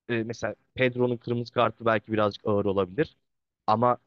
e, 0.08 0.24
mesela 0.24 0.54
Pedro'nun 0.74 1.16
kırmızı 1.16 1.52
kartı 1.52 1.86
belki 1.86 2.12
birazcık 2.12 2.46
ağır 2.46 2.64
olabilir 2.64 3.16
ama 3.66 3.98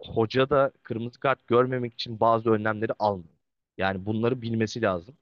hoca 0.00 0.50
da 0.50 0.72
kırmızı 0.84 1.20
kart 1.20 1.48
görmemek 1.48 1.94
için 1.94 2.20
bazı 2.20 2.50
önlemleri 2.50 2.92
almıyor. 3.00 3.30
Yani 3.78 4.06
bunları 4.06 4.42
bilmesi 4.42 4.82
lazım. 4.82 5.16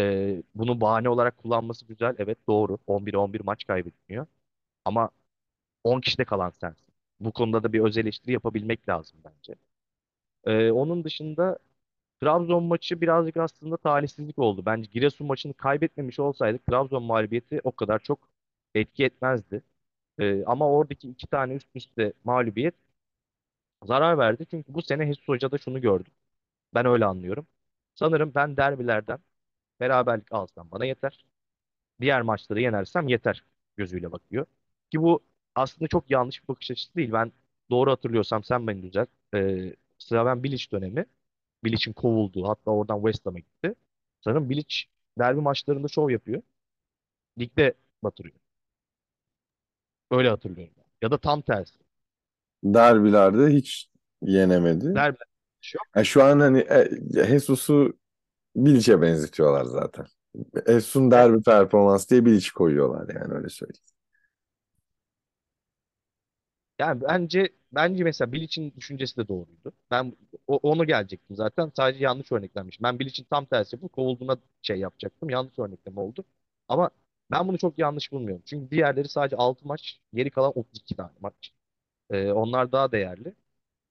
E, 0.00 0.44
bunu 0.54 0.82
bahane 0.82 1.08
olarak 1.10 1.38
kullanması 1.38 1.86
güzel. 1.86 2.16
Evet 2.18 2.38
doğru. 2.48 2.78
11'e 2.86 3.18
11 3.18 3.40
maç 3.40 3.66
kaybetmiyor. 3.66 4.26
Ama 4.86 5.10
10 5.84 6.00
kişide 6.02 6.24
kalan 6.26 6.50
sensin. 6.50 6.86
Bu 7.20 7.32
konuda 7.32 7.62
da 7.64 7.72
bir 7.74 7.80
öz 7.80 7.98
eleştiri 7.98 8.32
yapabilmek 8.32 8.90
lazım 8.90 9.20
bence. 9.24 9.54
E, 10.44 10.70
onun 10.72 11.04
dışında 11.04 11.58
Trabzon 12.20 12.62
maçı 12.64 13.00
birazcık 13.00 13.36
aslında 13.36 13.76
talihsizlik 13.76 14.38
oldu. 14.38 14.66
Bence 14.66 14.90
Giresun 14.92 15.26
maçını 15.26 15.54
kaybetmemiş 15.54 16.18
olsaydık 16.18 16.66
Trabzon 16.66 17.02
mağlubiyeti 17.02 17.60
o 17.64 17.72
kadar 17.72 17.98
çok 17.98 18.28
etki 18.74 19.04
etmezdi. 19.04 19.62
Ee, 20.20 20.44
ama 20.46 20.70
oradaki 20.70 21.08
iki 21.10 21.26
tane 21.26 21.54
üst 21.54 21.68
üste 21.76 22.12
mağlubiyet 22.24 22.74
zarar 23.84 24.18
verdi. 24.18 24.46
Çünkü 24.50 24.74
bu 24.74 24.82
sene 24.82 25.06
Jesus 25.06 25.28
Hoca'da 25.28 25.58
şunu 25.58 25.80
gördüm. 25.80 26.12
Ben 26.74 26.86
öyle 26.86 27.04
anlıyorum. 27.06 27.48
Sanırım 27.96 28.32
ben 28.34 28.58
derbilerden 28.58 29.20
beraberlik 29.80 30.32
alsam 30.32 30.72
bana 30.72 30.84
yeter. 30.86 31.26
Diğer 32.02 32.22
maçları 32.22 32.60
yenersem 32.62 33.08
yeter 33.08 33.44
gözüyle 33.76 34.12
bakıyor. 34.12 34.46
Ki 34.92 35.02
bu 35.02 35.20
aslında 35.56 35.88
çok 35.88 36.10
yanlış 36.12 36.44
bir 36.44 36.48
bakış 36.48 36.70
açısı 36.70 36.94
değil. 36.96 37.12
Ben 37.12 37.32
doğru 37.70 37.90
hatırlıyorsam 37.92 38.44
sen 38.44 38.66
beni 38.66 38.82
düzelt. 38.84 39.08
Ee, 39.34 39.76
Slaven 39.98 40.42
Bilic 40.44 40.72
dönemi. 40.72 41.06
Bilic'in 41.64 41.92
kovulduğu 41.92 42.48
hatta 42.48 42.70
oradan 42.70 42.96
West 43.02 43.26
Ham'a 43.26 43.38
gitti. 43.38 43.74
Sanırım 44.20 44.50
Bilic 44.50 44.74
derbi 45.18 45.40
maçlarında 45.40 45.88
şov 45.88 46.10
yapıyor. 46.10 46.42
Ligde 47.38 47.74
batırıyor. 48.02 48.36
Öyle 50.10 50.28
hatırlıyorum. 50.30 50.74
ben. 50.78 50.84
Ya 51.02 51.10
da 51.10 51.18
tam 51.18 51.42
tersi. 51.42 51.78
Derbilerde 52.64 53.46
hiç 53.54 53.88
yenemedi. 54.22 54.86
Derbiler 54.94 55.26
şu 55.60 55.78
Ya 55.96 56.04
şu 56.04 56.24
an 56.24 56.40
hani 56.40 56.58
e, 56.60 56.90
Jesus'u 57.28 57.98
Bilic'e 58.56 59.02
benzetiyorlar 59.02 59.64
zaten. 59.64 60.06
Jesus'un 60.68 61.12
derbi 61.12 61.42
performans 61.42 62.10
diye 62.10 62.26
Bilic 62.26 62.50
koyuyorlar 62.54 63.14
yani 63.16 63.34
öyle 63.34 63.50
söyleyeyim. 63.50 63.84
yani 66.78 67.00
bence 67.02 67.48
bence 67.72 68.04
mesela 68.04 68.32
Bilic'in 68.32 68.74
düşüncesi 68.76 69.16
de 69.16 69.28
doğruydu. 69.28 69.72
Ben 69.90 70.16
o- 70.46 70.56
onu 70.62 70.86
gelecektim 70.86 71.36
zaten. 71.36 71.72
Sadece 71.76 72.04
yanlış 72.04 72.32
örneklenmiş. 72.32 72.82
Ben 72.82 72.98
Bilic'in 72.98 73.24
tam 73.30 73.46
tersi 73.46 73.82
bu 73.82 73.88
kovulduğuna 73.88 74.38
şey 74.62 74.78
yapacaktım. 74.78 75.30
Yanlış 75.30 75.58
örnekleme 75.58 76.00
oldu. 76.00 76.24
Ama 76.68 76.90
ben 77.30 77.48
bunu 77.48 77.58
çok 77.58 77.78
yanlış 77.78 78.12
bulmuyorum. 78.12 78.42
Çünkü 78.46 78.70
diğerleri 78.70 79.08
sadece 79.08 79.36
6 79.36 79.66
maç, 79.68 80.00
geri 80.14 80.30
kalan 80.30 80.52
32 80.58 80.96
tane 80.96 81.12
maç. 81.20 81.52
Ee, 82.10 82.32
onlar 82.32 82.72
daha 82.72 82.92
değerli. 82.92 83.34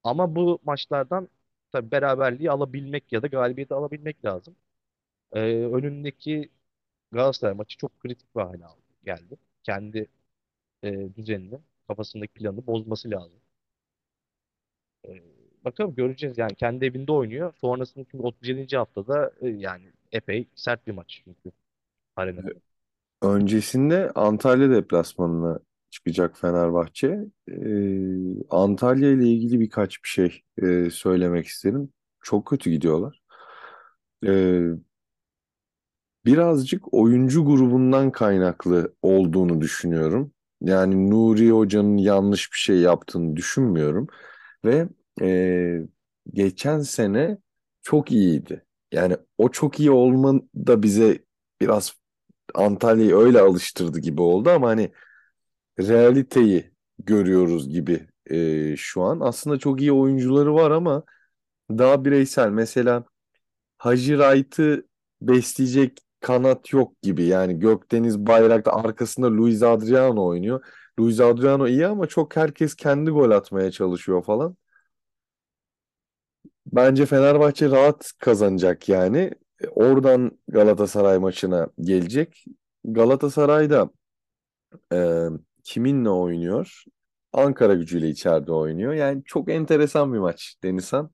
Ama 0.03 0.35
bu 0.35 0.59
maçlardan 0.63 1.29
tabii 1.71 1.91
beraberliği 1.91 2.51
alabilmek 2.51 3.13
ya 3.13 3.23
da 3.23 3.27
galibiyeti 3.27 3.73
alabilmek 3.75 4.25
lazım. 4.25 4.55
Ee, 5.33 5.39
önündeki 5.65 6.49
Galatasaray 7.11 7.53
maçı 7.55 7.77
çok 7.77 7.99
kritik 7.99 8.35
bir 8.35 8.41
hale 8.41 8.63
geldi. 9.05 9.37
Kendi 9.63 10.07
e, 10.83 11.15
düzenini, 11.15 11.59
kafasındaki 11.87 12.33
planı 12.33 12.67
bozması 12.67 13.11
lazım. 13.11 13.41
Ee, 15.07 15.21
bakalım 15.65 15.95
göreceğiz 15.95 16.37
yani 16.37 16.55
kendi 16.55 16.85
evinde 16.85 17.11
oynuyor. 17.11 17.53
Sonrasında 17.61 18.05
çünkü 18.11 18.23
37. 18.23 18.77
haftada 18.77 19.31
e, 19.41 19.47
yani 19.47 19.91
epey 20.11 20.47
sert 20.55 20.87
bir 20.87 20.91
maç 20.91 21.21
çünkü 21.25 21.51
arenada. 22.15 22.49
Öncesinde 23.21 24.11
Antalya 24.15 24.69
deplasmanına 24.69 25.59
çıkacak 25.89 26.37
Fenerbahçe. 26.37 27.19
Ee, 27.49 27.53
Antalya 28.49 29.11
ile 29.11 29.27
ilgili 29.27 29.59
birkaç 29.59 30.03
bir 30.03 30.09
şey 30.09 30.41
e, 30.61 30.89
söylemek 30.89 31.47
isterim. 31.47 31.89
Çok 32.21 32.47
kötü 32.47 32.69
gidiyorlar. 32.71 33.21
Ee, 34.25 34.61
birazcık 36.25 36.93
oyuncu 36.93 37.45
grubundan 37.45 38.11
kaynaklı 38.11 38.95
olduğunu 39.01 39.61
düşünüyorum. 39.61 40.31
Yani 40.61 41.09
Nuri 41.09 41.51
Hoca'nın 41.51 41.97
yanlış 41.97 42.51
bir 42.53 42.57
şey 42.57 42.79
yaptığını 42.79 43.35
düşünmüyorum. 43.35 44.07
Ve 44.65 44.87
e, 45.21 45.81
geçen 46.33 46.79
sene 46.81 47.37
çok 47.81 48.11
iyiydi. 48.11 48.65
Yani 48.91 49.17
o 49.37 49.49
çok 49.51 49.79
iyi 49.79 49.91
olma 49.91 50.41
da 50.55 50.83
bize 50.83 51.25
biraz 51.61 51.93
Antalya'yı 52.55 53.15
öyle 53.15 53.41
alıştırdı 53.41 53.99
gibi 53.99 54.21
oldu 54.21 54.49
ama 54.49 54.69
hani 54.69 54.91
realiteyi 55.79 56.71
görüyoruz 56.99 57.69
gibi 57.69 58.07
e, 58.25 58.75
şu 58.77 59.01
an. 59.03 59.19
Aslında 59.19 59.59
çok 59.59 59.81
iyi 59.81 59.91
oyuncuları 59.91 60.53
var 60.55 60.71
ama 60.71 61.03
daha 61.71 62.05
bireysel. 62.05 62.49
Mesela 62.49 63.05
Hacı 63.77 64.17
Wright'ı 64.17 64.87
besleyecek 65.21 65.99
kanat 66.19 66.73
yok 66.73 67.01
gibi. 67.01 67.23
Yani 67.25 67.59
Gökdeniz 67.59 68.19
Bayraktar 68.27 68.85
arkasında 68.85 69.27
Luis 69.37 69.63
Adriano 69.63 70.25
oynuyor. 70.27 70.65
Luis 70.99 71.19
Adriano 71.19 71.67
iyi 71.67 71.87
ama 71.87 72.07
çok 72.07 72.35
herkes 72.35 72.75
kendi 72.75 73.11
gol 73.11 73.31
atmaya 73.31 73.71
çalışıyor 73.71 74.23
falan. 74.23 74.57
Bence 76.65 77.05
Fenerbahçe 77.05 77.69
rahat 77.71 78.11
kazanacak 78.19 78.89
yani. 78.89 79.31
E, 79.63 79.67
Oradan 79.67 80.31
Galatasaray 80.47 81.17
maçına 81.19 81.67
gelecek. 81.81 82.45
Galatasaray'da 82.85 83.89
e, 84.93 85.27
kiminle 85.63 86.09
oynuyor? 86.09 86.83
Ankara 87.33 87.73
gücüyle 87.73 88.09
içeride 88.09 88.51
oynuyor. 88.51 88.93
Yani 88.93 89.23
çok 89.25 89.49
enteresan 89.51 90.13
bir 90.13 90.19
maç 90.19 90.55
Denizhan. 90.63 91.11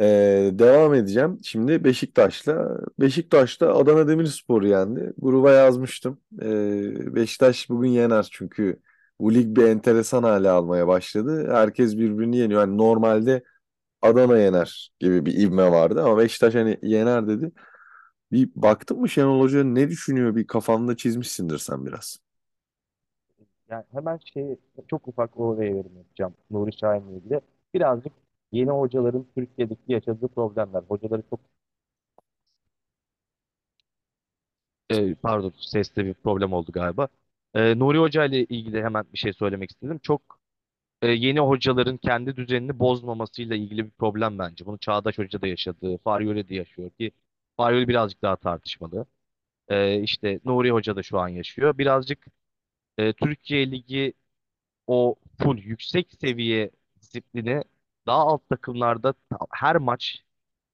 Ee, 0.00 0.50
devam 0.54 0.94
edeceğim. 0.94 1.38
Şimdi 1.44 1.84
Beşiktaş'la. 1.84 2.78
Beşiktaş'ta 3.00 3.74
Adana 3.74 4.08
Demirspor'u 4.08 4.66
yendi. 4.66 5.12
Gruba 5.18 5.52
yazmıştım. 5.52 6.20
Ee, 6.42 7.14
Beşiktaş 7.14 7.68
bugün 7.70 7.88
yener 7.88 8.28
çünkü 8.32 8.80
bu 9.20 9.34
lig 9.34 9.56
bir 9.56 9.64
enteresan 9.64 10.22
hale 10.22 10.50
almaya 10.50 10.86
başladı. 10.88 11.48
Herkes 11.52 11.96
birbirini 11.96 12.36
yeniyor. 12.36 12.60
Yani 12.60 12.78
normalde 12.78 13.42
Adana 14.02 14.38
yener 14.38 14.92
gibi 15.00 15.26
bir 15.26 15.34
ivme 15.38 15.70
vardı 15.72 16.02
ama 16.02 16.18
Beşiktaş 16.18 16.54
hani 16.54 16.78
yener 16.82 17.28
dedi. 17.28 17.52
Bir 18.32 18.50
baktın 18.54 19.00
mı 19.00 19.08
Şenol 19.08 19.40
Hoca 19.40 19.64
ne 19.64 19.88
düşünüyor? 19.88 20.36
Bir 20.36 20.46
kafanda 20.46 20.96
çizmişsindir 20.96 21.58
sen 21.58 21.86
biraz. 21.86 22.18
Yani 23.70 23.84
hemen 23.92 24.18
şey 24.34 24.56
çok 24.88 25.08
ufak 25.08 25.40
oraya 25.40 25.70
yorum 25.70 25.96
yapacağım 25.96 26.34
Nuri 26.50 26.72
Şahin'le 26.72 27.16
ilgili. 27.16 27.40
Birazcık 27.74 28.12
yeni 28.52 28.70
hocaların 28.70 29.26
Türkiye'deki 29.36 29.82
yaşadığı 29.92 30.28
problemler. 30.28 30.82
Hocaları 30.88 31.22
çok 31.30 31.40
e, 34.90 35.14
pardon 35.14 35.52
seste 35.60 36.04
bir 36.06 36.14
problem 36.14 36.52
oldu 36.52 36.72
galiba. 36.72 37.08
E, 37.54 37.78
Nuri 37.78 37.98
Hoca 37.98 38.24
ile 38.24 38.44
ilgili 38.44 38.82
hemen 38.82 39.04
bir 39.12 39.18
şey 39.18 39.32
söylemek 39.32 39.70
istedim. 39.70 39.98
Çok 40.02 40.40
e, 41.02 41.08
yeni 41.08 41.40
hocaların 41.40 41.96
kendi 41.98 42.36
düzenini 42.36 42.78
bozmamasıyla 42.78 43.56
ilgili 43.56 43.86
bir 43.86 43.90
problem 43.92 44.38
bence. 44.40 44.66
Bunu 44.66 44.78
Çağdaş 44.78 45.18
Hoca 45.18 45.42
da 45.42 45.46
yaşadı, 45.46 45.98
Faryoli 46.04 46.48
de 46.48 46.54
yaşıyor 46.54 46.90
ki 46.90 47.12
Faryoli 47.58 47.88
birazcık 47.88 48.22
daha 48.22 48.36
tartışmalı. 48.36 49.06
E, 49.68 50.00
işte 50.02 50.40
Nuri 50.44 50.70
Hoca 50.72 50.96
da 50.96 51.04
şu 51.04 51.20
an 51.20 51.28
yaşıyor. 51.28 51.78
Birazcık 51.78 52.26
e, 52.98 53.12
Türkiye 53.12 53.70
Ligi 53.72 54.14
o 54.86 55.16
full 55.42 55.58
yüksek 55.58 56.12
seviye 56.20 56.70
disiplini 57.02 57.64
daha 58.06 58.18
alt 58.18 58.48
takımlarda 58.50 59.12
ta- 59.30 59.38
her 59.52 59.76
maç 59.76 60.24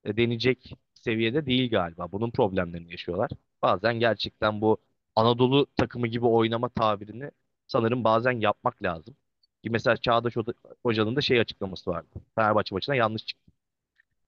e, 0.04 0.16
deneyecek 0.16 0.74
seviyede 0.94 1.46
değil 1.46 1.70
galiba. 1.70 2.12
Bunun 2.12 2.30
problemlerini 2.30 2.90
yaşıyorlar. 2.92 3.30
Bazen 3.62 4.00
gerçekten 4.00 4.60
bu 4.60 4.78
Anadolu 5.16 5.66
takımı 5.76 6.06
gibi 6.08 6.26
oynama 6.26 6.68
tabirini 6.68 7.30
sanırım 7.66 8.04
bazen 8.04 8.32
yapmak 8.40 8.82
lazım. 8.82 9.16
Mesela 9.64 9.96
Çağdaş 9.96 10.36
Hoca- 10.36 10.54
Hoca'nın 10.84 11.16
da 11.16 11.20
şey 11.20 11.40
açıklaması 11.40 11.90
vardı. 11.90 12.08
Fenerbahçe 12.34 12.74
maçına 12.74 12.94
yanlış 12.96 13.26
çıktı 13.26 13.52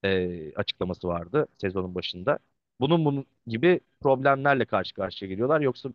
e, 0.05 0.53
açıklaması 0.57 1.09
vardı 1.09 1.47
sezonun 1.59 1.95
başında. 1.95 2.39
Bunun 2.81 3.05
bunun 3.05 3.27
gibi 3.47 3.81
problemlerle 4.01 4.65
karşı 4.65 4.95
karşıya 4.95 5.29
geliyorlar. 5.31 5.61
Yoksa 5.61 5.89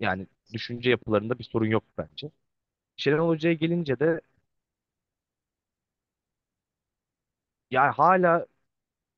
yani 0.00 0.26
düşünce 0.52 0.90
yapılarında 0.90 1.38
bir 1.38 1.44
sorun 1.44 1.66
yok 1.66 1.84
bence. 1.98 2.30
Şenol 2.96 3.28
Hoca'ya 3.28 3.54
gelince 3.54 4.00
de 4.00 4.22
yani 7.70 7.90
hala 7.92 8.46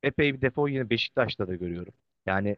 epey 0.03 0.35
bir 0.35 0.41
defo 0.43 0.69
yine 0.69 0.91
Beşiktaş'ta 0.91 1.49
da 1.49 1.57
görüyorum. 1.57 1.95
Yani 2.27 2.57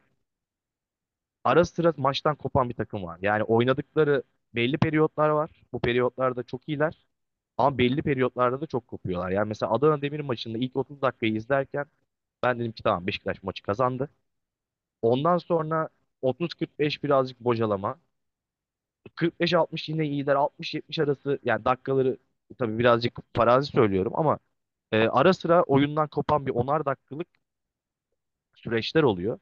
ara 1.44 1.64
sıra 1.64 1.92
maçtan 1.96 2.36
kopan 2.36 2.68
bir 2.68 2.74
takım 2.74 3.02
var. 3.02 3.18
Yani 3.22 3.42
oynadıkları 3.44 4.22
belli 4.54 4.78
periyotlar 4.78 5.28
var. 5.28 5.50
Bu 5.72 5.80
periyotlarda 5.80 6.42
çok 6.42 6.68
iyiler. 6.68 7.06
Ama 7.58 7.78
belli 7.78 8.02
periyotlarda 8.02 8.60
da 8.60 8.66
çok 8.66 8.88
kopuyorlar. 8.88 9.30
Yani 9.30 9.48
mesela 9.48 9.72
Adana 9.72 10.02
Demir 10.02 10.20
maçında 10.20 10.58
ilk 10.58 10.76
30 10.76 11.02
dakikayı 11.02 11.34
izlerken 11.34 11.86
ben 12.44 12.60
dedim 12.60 12.72
ki 12.72 12.82
tamam 12.82 13.06
Beşiktaş 13.06 13.42
maçı 13.42 13.62
kazandı. 13.62 14.10
Ondan 15.02 15.38
sonra 15.38 15.88
30-45 16.22 17.04
birazcık 17.04 17.40
bocalama. 17.40 18.00
45-60 19.16 19.88
yine 19.88 20.06
iyiler. 20.08 20.34
60-70 20.36 20.98
arası 21.00 21.38
yani 21.44 21.64
dakikaları 21.64 22.18
tabii 22.58 22.78
birazcık 22.78 23.18
farazi 23.36 23.68
söylüyorum 23.72 24.12
ama 24.16 24.38
e, 24.92 24.98
ara 25.08 25.34
sıra 25.34 25.62
oyundan 25.62 26.08
kopan 26.08 26.46
bir 26.46 26.50
onar 26.52 26.84
dakikalık 26.86 27.28
süreçler 28.54 29.02
oluyor. 29.02 29.38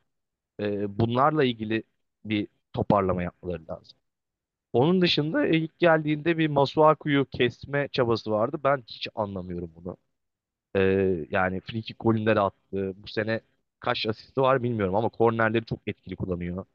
E, 0.61 0.99
bunlarla 0.99 1.45
ilgili 1.45 1.85
bir 2.25 2.49
toparlama 2.73 3.25
yapmaları 3.25 3.69
lazım. 3.71 3.99
Onun 4.75 5.03
dışında 5.03 5.47
ilk 5.47 5.81
geldiğinde 5.81 6.39
bir 6.39 6.49
Masuaku'yu 6.49 7.27
kesme 7.27 7.89
çabası 7.93 8.31
vardı. 8.31 8.61
Ben 8.65 8.85
hiç 8.89 9.09
anlamıyorum 9.15 9.73
bunu. 9.77 9.99
E, 10.77 10.81
yani 11.31 11.61
free 11.61 11.83
kick 11.83 12.01
golleri 12.01 12.41
attı. 12.41 12.95
Bu 13.03 13.09
sene 13.09 13.41
kaç 13.81 14.07
asisti 14.07 14.41
var 14.43 14.65
bilmiyorum 14.65 14.95
ama 14.97 15.11
kornerleri 15.11 15.65
çok 15.67 15.81
etkili 15.89 16.17
kullanıyor. 16.17 16.67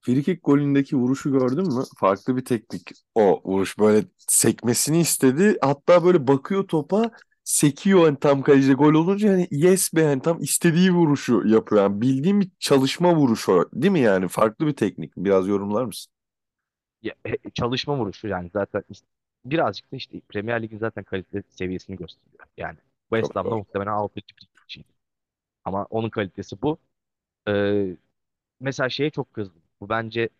Frikik 0.00 0.44
golündeki 0.44 0.96
vuruşu 0.96 1.32
gördün 1.32 1.74
mü? 1.74 1.82
Farklı 1.96 2.36
bir 2.36 2.44
teknik. 2.44 2.90
O 3.14 3.42
vuruş 3.44 3.78
böyle 3.78 4.04
sekmesini 4.18 5.00
istedi. 5.00 5.56
Hatta 5.62 6.04
böyle 6.04 6.26
bakıyor 6.28 6.68
topa 6.68 7.10
sekiyor 7.44 8.04
hani 8.04 8.18
tam 8.20 8.42
kalecide 8.42 8.72
gol 8.74 8.94
olunca 8.94 9.30
hani 9.32 9.48
yes 9.50 9.94
be 9.94 10.00
yani 10.02 10.22
tam 10.22 10.42
istediği 10.42 10.92
vuruşu 10.92 11.42
yapıyor. 11.48 11.82
Yani 11.82 12.00
bildiğim 12.00 12.40
bir 12.40 12.50
çalışma 12.58 13.16
vuruşu 13.16 13.70
değil 13.74 13.92
mi 13.92 14.00
yani? 14.00 14.28
Farklı 14.28 14.66
bir 14.66 14.72
teknik. 14.76 15.16
Biraz 15.16 15.48
yorumlar 15.48 15.84
mısın? 15.84 16.12
Ya, 17.02 17.14
e, 17.26 17.50
çalışma 17.54 17.96
vuruşu 17.98 18.28
yani 18.28 18.50
zaten 18.52 18.82
is- 18.90 19.04
birazcık 19.44 19.92
da 19.92 19.96
işte 19.96 20.20
Premier 20.28 20.62
Lig'in 20.62 20.78
zaten 20.78 21.04
kalite 21.04 21.42
seviyesini 21.48 21.96
gösteriyor. 21.96 22.46
Yani 22.56 22.78
West 23.10 23.36
Ham'da 23.36 23.56
muhtemelen 23.56 23.92
6. 23.92 24.34
kişiydi. 24.66 24.88
Ama 25.64 25.84
onun 25.90 26.10
kalitesi 26.10 26.62
bu. 26.62 26.78
Ee, 27.48 27.96
mesela 28.60 28.88
şeye 28.90 29.10
çok 29.10 29.34
kızdım. 29.34 29.62
Bu 29.80 29.90
bence 29.90 30.30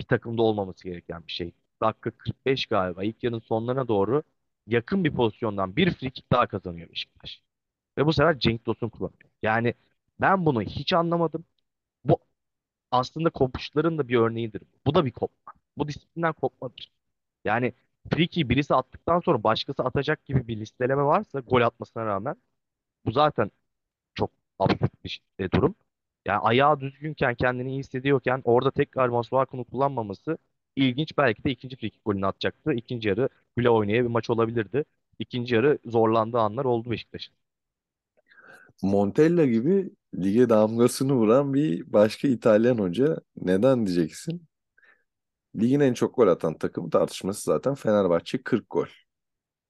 bir 0.00 0.04
takımda 0.04 0.42
olmaması 0.42 0.84
gereken 0.84 1.26
bir 1.28 1.32
şey. 1.32 1.52
Dakika 1.82 2.12
45 2.12 2.66
galiba. 2.66 3.04
İlk 3.04 3.24
yarının 3.24 3.40
sonlarına 3.40 3.88
doğru 3.88 4.22
yakın 4.66 5.04
bir 5.04 5.14
pozisyondan 5.14 5.76
bir 5.76 5.90
free 5.94 6.10
kick 6.10 6.32
daha 6.32 6.46
kazanıyor 6.46 6.90
Beşiktaş. 6.90 7.42
Ve 7.98 8.06
bu 8.06 8.12
sefer 8.12 8.38
Cenk 8.38 8.64
Tosun 8.64 8.88
kullanıyor. 8.88 9.30
Yani 9.42 9.74
ben 10.20 10.46
bunu 10.46 10.62
hiç 10.62 10.92
anlamadım. 10.92 11.44
Bu 12.04 12.18
aslında 12.90 13.30
kopuşların 13.30 13.98
da 13.98 14.08
bir 14.08 14.16
örneğidir. 14.16 14.62
Bu 14.86 14.94
da 14.94 15.04
bir 15.04 15.12
kopma. 15.12 15.54
Bu 15.78 15.88
disiplinden 15.88 16.32
kopmadır. 16.32 16.92
Yani 17.44 17.74
free 18.10 18.50
birisi 18.50 18.74
attıktan 18.74 19.20
sonra 19.20 19.44
başkası 19.44 19.84
atacak 19.84 20.24
gibi 20.26 20.48
bir 20.48 20.60
listeleme 20.60 21.02
varsa 21.04 21.40
gol 21.40 21.62
atmasına 21.62 22.06
rağmen 22.06 22.36
bu 23.06 23.12
zaten 23.12 23.50
çok 24.14 24.30
absürt 24.58 25.04
bir 25.04 25.22
e, 25.38 25.50
durum. 25.50 25.74
Yani 26.26 26.38
ayağı 26.40 26.80
düzgünken 26.80 27.34
kendini 27.34 27.70
iyi 27.70 27.78
hissediyorken 27.78 28.42
orada 28.44 28.70
tekrar 28.70 29.08
Masuaku'nu 29.08 29.64
kullanmaması 29.64 30.38
ilginç. 30.76 31.18
Belki 31.18 31.44
de 31.44 31.50
ikinci 31.50 31.76
free 31.76 31.90
golünü 32.04 32.26
atacaktı. 32.26 32.72
İkinci 32.74 33.08
yarı 33.08 33.28
güle 33.56 33.70
oynaya 33.70 34.02
bir 34.02 34.08
maç 34.08 34.30
olabilirdi. 34.30 34.84
İkinci 35.18 35.54
yarı 35.54 35.78
zorlandığı 35.84 36.38
anlar 36.38 36.64
oldu 36.64 36.90
Beşiktaş'ın. 36.90 37.34
Montella 38.82 39.46
gibi 39.46 39.90
lige 40.14 40.48
damgasını 40.48 41.14
vuran 41.14 41.54
bir 41.54 41.92
başka 41.92 42.28
İtalyan 42.28 42.78
hoca. 42.78 43.18
Neden 43.36 43.86
diyeceksin? 43.86 44.46
Ligin 45.60 45.80
en 45.80 45.94
çok 45.94 46.16
gol 46.16 46.28
atan 46.28 46.58
takımı 46.58 46.90
tartışması 46.90 47.42
zaten 47.42 47.74
Fenerbahçe 47.74 48.42
40 48.42 48.70
gol. 48.70 48.86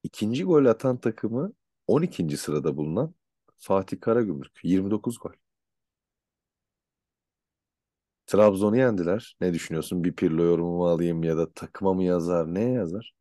İkinci 0.03 0.45
gol 0.45 0.65
atan 0.65 0.97
takımı 1.01 1.53
12. 1.87 2.37
sırada 2.37 2.77
bulunan 2.77 3.15
Fatih 3.59 4.01
Karagümrük 4.01 4.61
29 4.65 5.19
gol. 5.19 5.33
Trabzon'u 8.27 8.77
yendiler. 8.77 9.37
Ne 9.41 9.55
düşünüyorsun? 9.55 10.05
Bir 10.05 10.13
Pirlo 10.13 10.45
yorumumu 10.45 10.87
alayım 10.89 11.23
ya 11.25 11.37
da 11.37 11.53
takıma 11.53 11.95
mı 11.95 12.05
yazar? 12.05 12.55
Ne 12.55 12.61
yazar? 12.71 13.13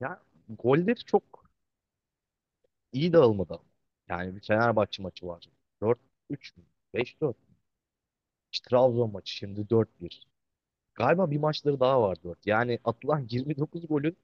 Ya 0.00 0.22
golleri 0.48 1.04
çok 1.04 1.44
iyi 2.92 3.12
dağılmadı. 3.12 3.54
ama. 3.54 3.64
Yani 4.08 4.36
bir 4.36 4.40
Fenerbahçe 4.40 5.02
maçı 5.02 5.26
var. 5.26 5.48
4-3 5.82 6.56
mü? 6.56 6.64
5-4 6.94 7.38
mü? 7.38 7.54
İşte 8.52 8.70
Trabzon 8.70 9.12
maçı 9.12 9.32
şimdi 9.34 9.70
4-1. 9.70 10.26
Galiba 10.94 11.30
bir 11.30 11.38
maçları 11.38 11.80
daha 11.80 12.02
var 12.02 12.18
4. 12.24 12.46
Yani 12.46 12.78
atılan 12.84 13.26
29 13.30 13.88
golün 13.88 14.16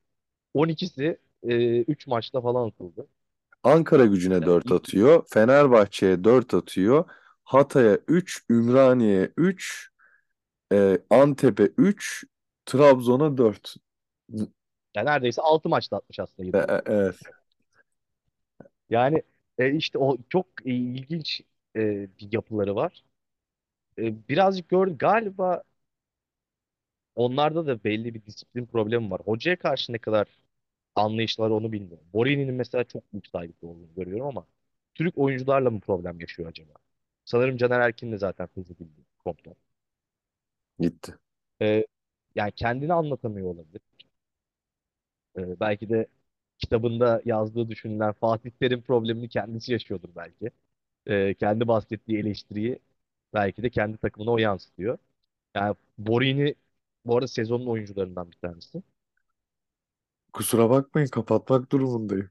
12'si 0.55 1.19
e, 1.43 1.81
3 1.83 2.07
maçta 2.07 2.41
falan 2.41 2.69
atıldı. 2.69 3.07
Ankara 3.65 4.07
gücüne 4.07 4.35
Yani 4.35 4.47
4 4.47 4.65
ilk- 4.67 4.73
atıyor. 4.73 5.25
Fenerbahçe'ye 5.31 6.25
4 6.25 6.55
atıyor. 6.55 7.05
Hatay'a 7.45 7.99
3, 8.09 8.45
Ümraniye'ye 8.51 9.33
3, 9.37 9.91
e, 10.73 10.99
Antep'e 11.11 11.65
3, 11.79 12.25
Trabzon'a 12.67 13.39
4. 13.39 13.77
yani 14.95 15.07
neredeyse 15.07 15.43
6 15.43 15.69
maçta 15.69 15.97
atmış 15.97 16.19
aslında 16.21 16.47
E, 16.55 16.59
29. 16.59 16.75
e, 16.75 16.83
evet. 16.87 17.17
Yani 18.91 19.23
e, 19.59 19.73
işte 19.77 19.99
o 19.99 20.17
çok 20.29 20.47
e, 20.67 20.71
ilginç 20.75 21.41
e, 21.77 21.81
bir 22.19 22.33
yapıları 22.33 22.77
var. 22.77 23.05
E, 23.99 24.29
birazcık 24.29 24.69
gördüm 24.69 24.99
galiba 24.99 25.63
onlarda 27.15 27.67
da 27.67 27.85
belli 27.85 28.15
bir 28.15 28.27
disiplin 28.27 28.67
problemi 28.67 29.11
var. 29.11 29.21
Hocaya 29.25 29.59
karşı 29.59 29.93
ne 29.93 29.99
kadar 29.99 30.27
anlayışları 30.95 31.55
onu 31.55 31.73
bilmiyorum. 31.73 32.07
Borini'nin 32.15 32.55
mesela 32.55 32.85
çok 32.85 33.13
büyük 33.13 33.27
saygısı 33.29 33.67
olduğunu 33.69 33.95
görüyorum 33.97 34.27
ama 34.27 34.47
Türk 34.95 35.19
oyuncularla 35.19 35.71
mı 35.71 35.81
problem 35.81 36.21
yaşıyor 36.21 36.49
acaba? 36.51 36.75
Sanırım 37.25 37.57
Caner 37.57 37.81
Erkin 37.81 38.13
de 38.13 38.19
zaten 38.19 38.49
hızlı 38.55 38.79
bildi 38.81 39.03
komplo. 39.19 39.55
Gitti. 40.79 41.15
E, 41.63 41.87
yani 42.35 42.53
kendini 42.53 42.93
anlatamıyor 42.93 43.47
olabilir. 43.49 43.81
E, 45.41 45.61
belki 45.61 45.89
de 45.91 46.07
kitabında 46.59 47.23
yazdığı 47.25 47.69
düşünülen 47.71 48.13
Fatih 48.13 48.51
Terim 48.51 48.83
problemini 48.83 49.29
kendisi 49.29 49.73
yaşıyordur 49.73 50.09
belki. 50.17 50.51
E, 51.07 51.35
kendi 51.35 51.69
bahsettiği 51.69 52.19
eleştiriyi 52.19 52.79
belki 53.35 53.63
de 53.63 53.71
kendi 53.71 53.97
takımına 53.99 54.31
o 54.33 54.39
yansıtıyor. 54.39 54.99
Yani 55.55 55.77
Borini 55.99 56.55
bu 57.07 57.17
arada 57.17 57.29
sezonun 57.29 57.67
oyuncularından 57.67 58.31
bir 58.33 58.37
tanesi. 58.37 58.83
Kusura 60.33 60.71
bakmayın 60.71 61.09
kapatmak 61.09 61.73
durumundayım. 61.73 62.31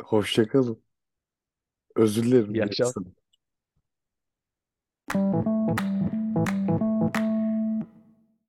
Hoşça 0.00 0.48
kalın. 0.48 0.82
Özür 1.96 2.22
dilerim. 2.24 2.54
İyi 2.54 2.64
akşamlar. 2.64 3.12